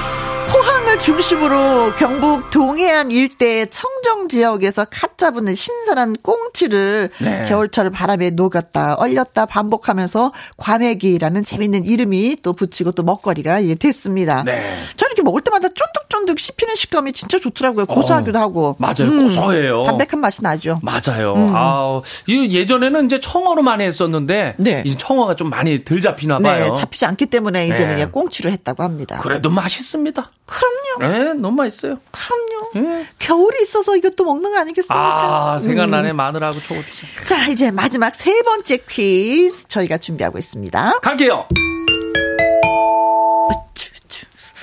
[0.48, 7.44] 포항을 중심으로 경북 동해안 일대 청정 지역에서 갓 잡은 신선한 꽁치를 네.
[7.48, 14.44] 겨울철 바람에 녹였다 얼렸다 반복하면서 과메기라는 재밌는 이름이 또 붙이고 또 먹거리가 됐습니다.
[14.44, 14.62] 네.
[14.96, 17.86] 저는 먹을 때마다 쫀득쫀득 씹히는 식감이 진짜 좋더라고요.
[17.86, 18.76] 고소하기도 어, 하고.
[18.78, 19.10] 맞아요.
[19.10, 19.82] 음, 고소해요.
[19.82, 20.80] 담백한 맛이 나죠.
[20.82, 21.34] 맞아요.
[21.34, 21.48] 음.
[21.52, 24.82] 아, 예전에는 이제 청어로 많이 했었는데 네.
[24.86, 26.64] 이제 청어가 좀 많이 덜 잡히나 봐요.
[26.68, 28.06] 네, 잡히지 않기 때문에 이제는 네.
[28.06, 29.18] 꽁치로 했다고 합니다.
[29.20, 30.30] 그래도 맛있습니다.
[30.46, 31.12] 그럼요.
[31.12, 31.98] 네, 너무 맛있어요.
[32.12, 32.88] 그럼요.
[32.88, 33.06] 네.
[33.18, 35.54] 겨울이 있어서 이것도 먹는 거 아니겠습니까?
[35.54, 36.12] 아, 생각나네.
[36.12, 36.16] 음.
[36.16, 37.08] 마늘하고 초고추장.
[37.24, 41.00] 자, 이제 마지막 세 번째 퀴즈 저희가 준비하고 있습니다.
[41.02, 41.48] 갈게요.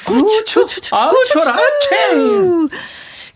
[0.10, 1.14] 우추, 아우,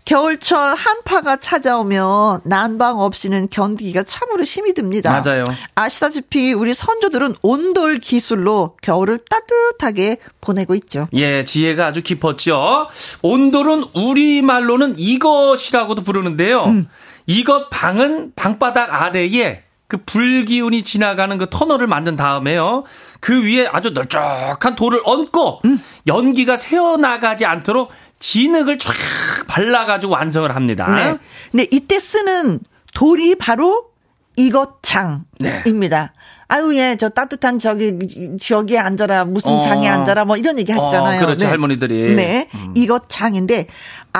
[0.08, 5.20] 겨울철 한파가 찾아오면 난방 없이는 견디기가 참으로 힘이 듭니다.
[5.22, 5.44] 맞아요.
[5.74, 11.08] 아시다시피 우리 선조들은 온돌 기술로 겨울을 따뜻하게 보내고 있죠.
[11.12, 12.88] 예, 지혜가 아주 깊었죠.
[13.20, 16.64] 온돌은 우리말로는 이것이라고도 부르는데요.
[16.64, 16.88] 음.
[17.26, 22.84] 이것 방은 방바닥 아래에 그 불기운이 지나가는 그 터널을 만든 다음에요.
[23.20, 25.82] 그 위에 아주 널쩍한 돌을 얹고 음.
[26.06, 28.92] 연기가 새어나가지 않도록 진흙을 쫙
[29.46, 30.94] 발라가지고 완성을 합니다.
[30.94, 31.18] 네.
[31.52, 32.60] 네, 이때 쓰는
[32.92, 33.86] 돌이 바로
[34.36, 35.24] 이것장입니다.
[35.40, 36.12] 네.
[36.50, 37.92] 아유, 예, 저 따뜻한 저기,
[38.38, 39.60] 지역에 앉아라, 무슨 어.
[39.60, 41.18] 장에 앉아라, 뭐 이런 얘기 하시잖아요.
[41.18, 41.46] 어, 그렇죠, 네.
[41.46, 42.14] 할머니들이.
[42.14, 42.48] 네.
[42.54, 42.72] 음.
[42.74, 43.68] 이것 장인데,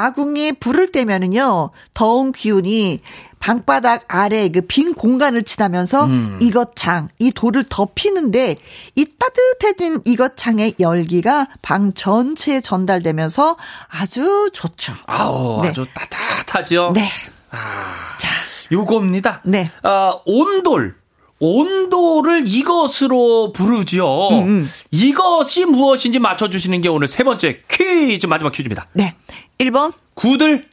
[0.05, 2.99] 아궁이 불을 때면은요, 더운 기운이
[3.41, 6.39] 방바닥 아래 그 빈 공간을 지나면서 음.
[6.43, 8.57] 이것 장, 이 돌을 덮이는데,
[8.95, 13.57] 이 따뜻해진 이것 장의 열기가 방 전체에 전달되면서
[13.89, 14.93] 아주 좋죠.
[15.07, 15.69] 아우, 네.
[15.69, 16.93] 아주 따뜻하죠?
[16.95, 17.09] 네.
[17.51, 18.29] 아, 자.
[18.71, 19.41] 요겁니다.
[19.45, 19.71] 네.
[19.83, 20.97] 아, 온돌.
[21.41, 24.29] 온도를 이것으로 부르죠.
[24.31, 24.71] 음, 음.
[24.91, 28.89] 이것이 무엇인지 맞춰주시는 게 오늘 세 번째 퀴즈, 마지막 퀴즈입니다.
[28.93, 29.15] 네.
[29.59, 29.93] 1번.
[30.15, 30.67] 구들.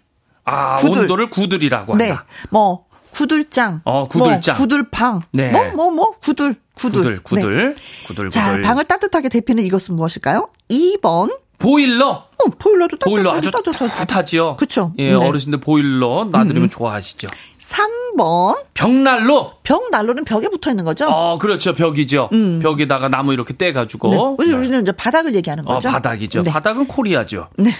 [0.46, 1.02] 아, 구들.
[1.02, 2.10] 온도를 구들이라고 네.
[2.10, 2.26] 한다.
[2.50, 3.82] 뭐, 구들장.
[3.84, 4.56] 어, 구들장.
[4.56, 5.22] 뭐, 구들방.
[5.32, 5.52] 네.
[5.52, 6.56] 뭐, 뭐, 뭐, 구들.
[6.76, 7.02] 구들.
[7.02, 7.56] 구들, 구들.
[7.56, 7.76] 네.
[8.06, 8.30] 구들, 구들.
[8.30, 10.50] 자, 방을 따뜻하게 덥히는 이것은 무엇일까요?
[10.70, 11.40] 2번.
[11.58, 12.26] 보일러.
[12.38, 14.58] 어, 보일러도 따뜻, 보일러 아주 따뜻하지요.
[14.58, 14.94] 그렇죠.
[15.00, 15.14] 예, 네.
[15.16, 16.70] 어르신들 보일러 놔드리면 음.
[16.70, 17.30] 좋아하시죠.
[17.58, 18.66] 3번.
[18.74, 19.54] 벽난로.
[19.64, 21.08] 벽난로는 벽에 붙어 있는 거죠?
[21.08, 21.74] 어, 그렇죠.
[21.74, 22.30] 벽이죠.
[22.34, 22.60] 음.
[22.62, 24.36] 벽에다가 나무 이렇게 때 가지고.
[24.38, 24.46] 네.
[24.46, 24.80] 우리는 네.
[24.82, 25.88] 이제 바닥을 얘기하는 어, 거죠.
[25.88, 26.44] 어, 바닥이죠.
[26.44, 26.52] 네.
[26.52, 27.48] 바닥은 코리아죠.
[27.58, 27.72] 네.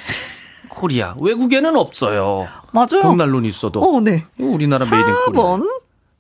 [0.70, 1.16] 코리아.
[1.20, 2.48] 외국에는 없어요.
[2.72, 3.02] 맞아요.
[3.04, 3.82] 벽난로는 있어도.
[3.82, 4.26] 어, 네.
[4.38, 5.42] 우리나라 made in Korea.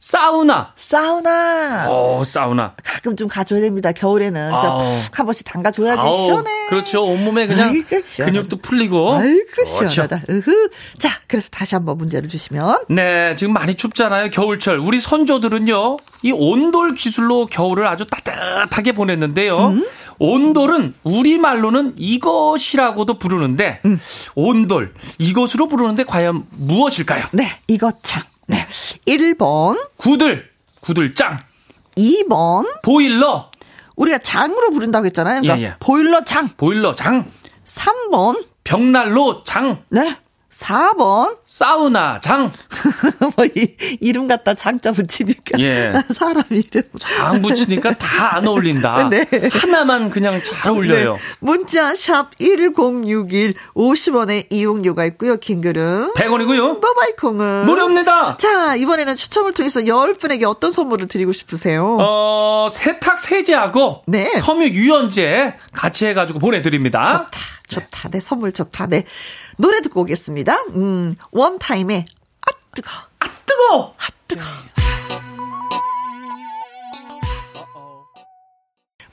[0.05, 0.71] 사우나.
[0.75, 1.87] 사우나.
[1.89, 2.75] 어, 사우나.
[2.83, 3.91] 가끔 좀 가줘야 됩니다.
[3.91, 4.51] 겨울에는.
[4.53, 6.67] 한 번씩 담가 줘야지 아우, 시원해.
[6.69, 7.03] 그렇죠.
[7.03, 9.15] 온몸에 그냥 아이고, 근육도 풀리고.
[9.15, 9.89] 아이고, 그렇죠.
[9.89, 10.25] 시원하다.
[10.29, 10.69] 으흐.
[10.99, 12.85] 자, 그래서 다시 한번 문제를 주시면.
[12.89, 14.29] 네, 지금 많이 춥잖아요.
[14.29, 14.77] 겨울철.
[14.77, 19.69] 우리 선조들은요, 이 온돌 기술로 겨울을 아주 따뜻하게 보냈는데요.
[19.69, 19.87] 음?
[20.19, 23.99] 온돌은 우리말로는 이것이라고도 부르는데, 음.
[24.35, 27.25] 온돌, 이것으로 부르는데 과연 무엇일까요?
[27.31, 28.21] 네, 이것 참.
[28.47, 28.65] 네.
[29.07, 29.89] 1번.
[29.97, 30.49] 구들.
[30.81, 31.39] 구들짱.
[31.97, 32.81] 2번.
[32.81, 33.51] 보일러.
[33.95, 35.41] 우리가 장으로 부른다고 했잖아요.
[35.41, 35.75] 그러니까 예, 예.
[35.79, 36.49] 보일러 장.
[36.57, 37.31] 보일러 장.
[37.65, 38.45] 3번.
[38.63, 39.83] 벽난로 장.
[39.89, 40.15] 네.
[40.59, 41.37] 4번.
[41.45, 42.51] 사우나 장.
[43.35, 45.59] 뭐, 이, 이름 갖다 장자 붙이니까.
[45.59, 45.91] 예.
[46.13, 46.83] 사람 이름.
[46.97, 49.07] 장 붙이니까 다 안 어울린다.
[49.09, 49.25] 네.
[49.51, 51.13] 하나만 그냥 잘 어울려요.
[51.13, 51.19] 네.
[51.39, 55.37] 문자, 샵 1061, 50원의 이용료가 있고요.
[55.37, 56.13] 킹글은.
[56.15, 56.81] 100원이고요.
[56.81, 57.65] 모바일 콩은.
[57.65, 58.37] 무료입니다.
[58.37, 61.97] 자, 이번에는 추첨을 통해서 10분에게 어떤 선물을 드리고 싶으세요?
[61.99, 64.03] 어, 세탁 세제하고.
[64.07, 64.25] 네.
[64.39, 67.03] 섬유 유연제 같이 해가지고 보내드립니다.
[67.05, 67.39] 좋다.
[67.67, 68.09] 좋다.
[68.09, 68.87] 네, 선물 좋다.
[68.87, 69.05] 네.
[69.57, 70.53] 노래 듣고 오겠습니다.
[70.75, 72.05] 음, 원타임의
[72.41, 72.89] 아 뜨거.
[73.19, 73.93] 아 뜨거.
[73.97, 74.41] 아 뜨거.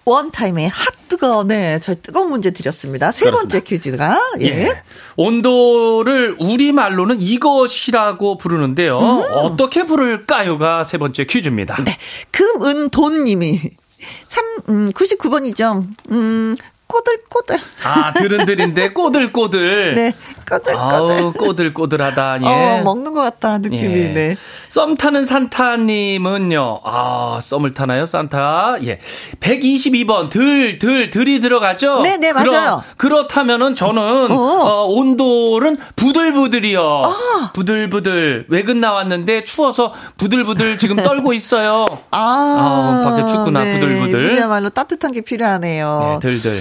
[0.04, 1.44] 원타임의 핫 뜨거.
[1.44, 3.12] 네, 저희 뜨거운 문제 드렸습니다.
[3.12, 3.52] 세 그렇습니다.
[3.58, 4.46] 번째 퀴즈가 예.
[4.46, 4.82] 예.
[5.16, 8.98] 온도를 우리 말로는 이것이라고 부르는데요.
[8.98, 9.22] 음.
[9.32, 11.84] 어떻게 부를까요가 세 번째 퀴즈입니다.
[11.84, 11.96] 네,
[12.32, 13.60] 금 은 돈 님이
[14.26, 15.86] 3 음, 99번이죠.
[16.10, 16.56] 음,
[16.92, 17.58] 꼬들꼬들.
[17.84, 19.94] 아, 들은들인데 꼬들꼬들.
[19.96, 20.12] 네,
[20.48, 20.76] 꼬들꼬들.
[20.76, 22.46] 아우, 꼬들꼬들하다, 예.
[22.46, 24.08] 어, 먹는 것 같다, 느낌이, 예.
[24.08, 24.36] 네.
[24.68, 28.76] 썸 타는 산타님은요, 아, 썸을 타나요, 산타?
[28.84, 28.98] 예.
[29.40, 32.02] 122번, 들, 들, 들이 들어가죠?
[32.02, 32.82] 네, 네, 맞아요.
[32.98, 37.02] 그렇, 다면은 저는, 어, 어 온돌은 부들부들이요.
[37.04, 37.50] 아.
[37.54, 38.46] 부들부들.
[38.48, 41.86] 외근 나왔는데 추워서 부들부들 지금 떨고 있어요.
[42.10, 42.18] 아.
[42.20, 43.80] 아 밖에 춥구나, 네.
[43.80, 44.36] 부들부들.
[44.36, 46.18] 이야말로 따뜻한 게 필요하네요.
[46.22, 46.60] 네, 들들.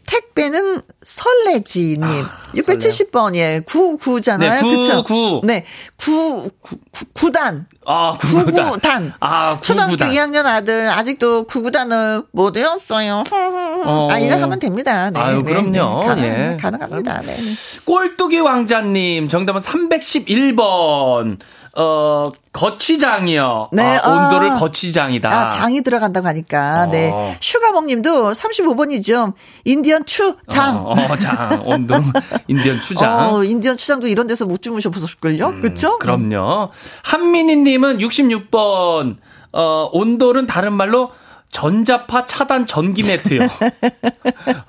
[0.11, 2.03] 택배는 설레지님.
[2.03, 3.61] 아, 670번, 예.
[3.65, 4.39] 9, 9잖아요.
[4.39, 5.03] 네, 9, 그쵸?
[5.03, 5.41] 9.
[5.45, 5.65] 네.
[5.97, 6.77] 9, 9,
[7.13, 8.81] 9, 단 9아, 9구단.
[8.81, 9.13] 9구단.
[9.21, 9.61] 아, 9구단.
[9.61, 13.23] 초등학교 2학년 아들, 아직도 9구단을 못 외웠어요.
[13.85, 14.07] 어.
[14.11, 15.09] 아, 이거 하면 됩니다.
[15.11, 15.19] 네.
[15.19, 15.69] 아유, 네, 그럼요.
[15.71, 16.07] 네, 네.
[16.07, 16.57] 가능, 예.
[16.57, 17.21] 가능합니다.
[17.21, 17.37] 네.
[17.85, 21.39] 꼴뚜기 왕자님, 정답은 311번.
[21.73, 23.69] 어, 구들장이요.
[23.71, 25.29] 네, 아, 온돌을 아, 구들장이다.
[25.29, 26.87] 아, 장이 들어간다고 하니까.
[26.87, 27.09] 네.
[27.09, 27.15] 어.
[27.15, 27.37] 네.
[27.39, 29.33] 슈가몽 님도 35번이죠.
[29.63, 30.85] 인디언 추장.
[30.85, 31.61] 어, 어, 장.
[31.65, 31.95] 온돌.
[32.47, 33.35] 인디언 추장.
[33.35, 35.47] 어, 인디언 추장도 이런 데서 못 주무셔 보셨을걸요?
[35.47, 35.97] 음, 그쵸?
[35.99, 36.69] 그럼요.
[37.03, 39.17] 한민희 님은 66번.
[39.53, 41.11] 어, 온돌은 다른 말로
[41.51, 43.41] 전자파 차단 전기 매트요.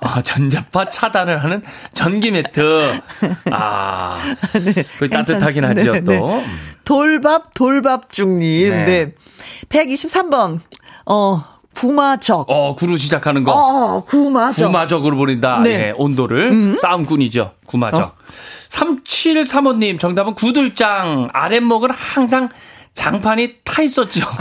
[0.01, 1.61] 아, 전자파 차단을 하는
[1.93, 2.99] 전기 매트.
[3.51, 4.17] 아,
[4.53, 4.83] 네.
[4.99, 6.11] 그 따뜻하긴 하죠, 네, 또.
[6.11, 6.45] 네.
[6.83, 8.69] 돌밥, 돌밥 중님.
[8.71, 8.85] 네.
[8.85, 9.13] 네.
[9.69, 10.59] 123번.
[11.05, 11.43] 어,
[11.75, 12.45] 구마적.
[12.49, 13.51] 어, 구로 시작하는 거.
[13.53, 14.65] 어, 구마적.
[14.67, 15.59] 구마적으로 보낸다.
[15.59, 15.69] 네.
[15.87, 16.51] 예, 온도를.
[16.51, 16.77] 음.
[16.79, 17.53] 싸움꾼이죠.
[17.65, 18.01] 구마적.
[18.01, 18.13] 어.
[18.69, 21.29] 3735님, 정답은 구들장.
[21.33, 22.49] 아랫목은 항상
[22.93, 24.21] 장판이 타 있었죠.
[24.25, 24.37] 아.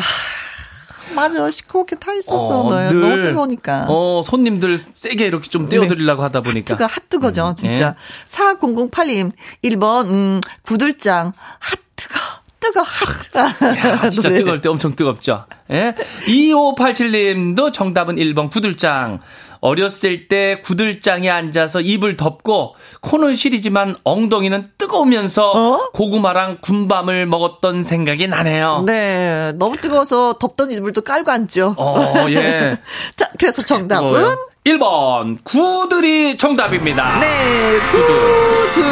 [1.14, 1.50] 맞아.
[1.50, 2.60] 시커멓게 타 있었어.
[2.60, 3.86] 어, 늘, 너무 뜨거우니까.
[3.88, 6.26] 어, 손님들 세게 이렇게 좀 떼어드리려고 네.
[6.26, 6.74] 하다 보니까.
[6.74, 7.94] 하트가 핫뜨거죠, 음, 진짜.
[7.98, 8.26] 예.
[8.26, 9.32] 4008님,
[9.64, 12.41] 1번, 음, 구들장, 핫뜨거.
[12.62, 12.80] 뜨거.
[12.80, 14.38] 야, 진짜 노래.
[14.40, 15.46] 뜨거울 때 엄청 뜨겁죠.
[15.72, 15.94] 예?
[16.26, 19.18] 2587님도 정답은 1번 구들장.
[19.60, 25.90] 어렸을 때 구들장에 앉아서 입을 덮고 코는 시리지만 엉덩이는 뜨거우면서 어?
[25.92, 28.82] 고구마랑 군밤을 먹었던 생각이 나네요.
[28.86, 29.52] 네.
[29.54, 31.76] 너무 뜨거워서 덮던 이불도 깔고 앉죠.
[31.78, 32.76] 어, 예.
[33.14, 34.36] 자, 그래서 정답은 뜨거워요.
[34.64, 37.20] 1번 구들이 정답입니다.
[37.20, 37.78] 네.
[37.92, 38.82] 구들.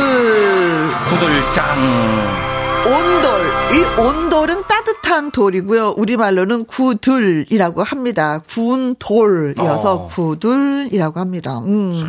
[1.09, 2.50] 구들장.
[2.86, 3.31] 온돌.
[3.73, 5.94] 이 온돌은 따뜻한 돌이고요.
[5.97, 8.40] 우리말로는 구들이라고 합니다.
[8.48, 10.07] 구운 돌이어서 어.
[10.09, 11.59] 구들이라고 합니다.
[11.59, 12.09] 음.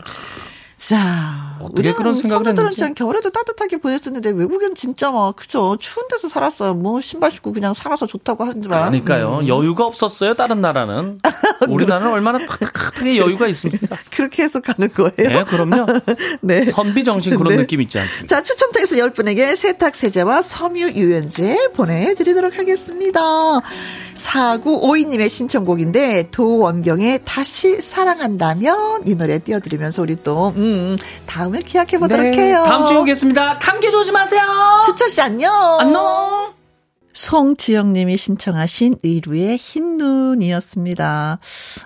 [0.77, 2.93] 자, 어떻게 그런 생각을 했는지.
[2.95, 6.73] 겨울에도 따뜻하게 보냈었는데 외국엔 진짜 막 그죠 추운 데서 살았어요.
[6.73, 8.69] 뭐 신발 신고 그냥 살아서 좋다고 하지만.
[8.69, 9.39] 그러니까요.
[9.39, 9.47] 음.
[9.47, 10.33] 여유가 없었어요.
[10.33, 11.19] 다른 나라는.
[11.69, 13.97] 우리나라는 얼마나 따뜻하게 여유가 있습니까?
[14.11, 15.11] 그렇게 해서 가는 거예요.
[15.17, 15.85] 네, 그럼요.
[16.41, 16.65] 네.
[16.65, 17.57] 선비 정신 그런 네.
[17.57, 18.27] 느낌 있지 않습니까?
[18.27, 23.21] 자, 추첨 통해서 10분에게 세탁 세제와 섬유 유연제 보내드리도록 하겠습니다.
[24.13, 32.25] 4952님의 신청곡인데 도원경의 다시 사랑한다면 이 노래 띄워드리면서 우리 또 음, 다음 에 기약해 보도록
[32.25, 32.63] 네, 해요.
[32.65, 33.59] 다음 주에 오겠습니다.
[33.59, 34.41] 감기 조심하세요.
[34.85, 35.79] 추철 씨 안녕.
[35.79, 36.60] 안녕.
[37.13, 41.39] 송지영님이 신청하신 의루의 흰 눈이었습니다.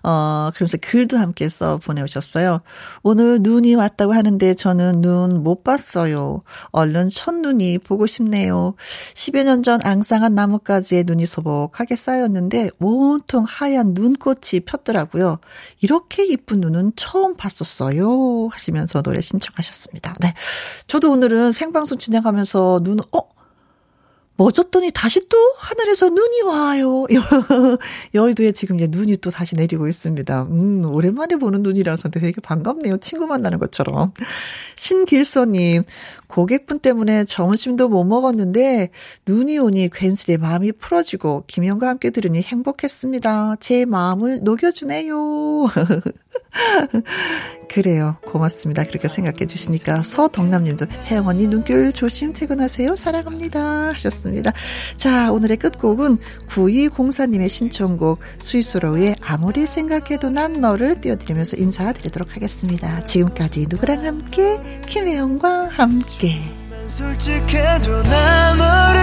[0.03, 2.61] 어, 그러면서 글도 함께 써 보내오셨어요.
[3.03, 6.43] 오늘 눈이 왔다고 하는데 저는 눈 못 봤어요.
[6.71, 8.75] 얼른 첫눈이 보고 싶네요.
[9.15, 15.39] 10여 년 전 앙상한 나뭇가지에 눈이 소복하게 쌓였는데 온통 하얀 눈꽃이 폈더라고요.
[15.81, 18.49] 이렇게 이쁜 눈은 처음 봤었어요.
[18.51, 20.17] 하시면서 노래 신청하셨습니다.
[20.21, 20.33] 네.
[20.87, 23.34] 저도 오늘은 생방송 진행하면서 눈, 어?
[24.37, 27.05] 멎었더니 다시 또 하늘에서 눈이 와요.
[28.13, 30.43] 여의도에 지금 이제 눈이 또 다시 내리고 있습니다.
[30.43, 32.97] 음, 오랜만에 보는 눈이라서 되게 반갑네요.
[32.97, 34.11] 친구 만나는 것처럼.
[34.75, 35.83] 신길서님,
[36.35, 38.89] 고객분 때문에 점심도 못 먹었는데
[39.25, 43.55] 눈이 오니 괜스레 마음이 풀어지고 김영과 함께 들으니 행복했습니다.
[43.61, 45.67] 제 마음을 녹여주네요.
[47.69, 48.17] 그래요.
[48.25, 48.83] 고맙습니다.
[48.83, 52.97] 그렇게 생각해 주시니까 서덕남님도 혜영 언니 눈길 조심 퇴근하세요.
[52.97, 53.91] 사랑합니다.
[53.93, 54.51] 하셨습니다.
[54.97, 56.17] 자 오늘의 끝곡은
[56.49, 63.05] 9204님의 신청곡 스위스로의 아무리 생각해도 난 너를 띄워드리면서 인사드리도록 하겠습니다.
[63.05, 66.41] 지금까지 누구랑 함께 김혜영과 함께 예.
[66.87, 68.99] 솔직해 솔직해도 나 너를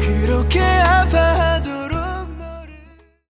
[0.00, 1.33] 그렇게 아파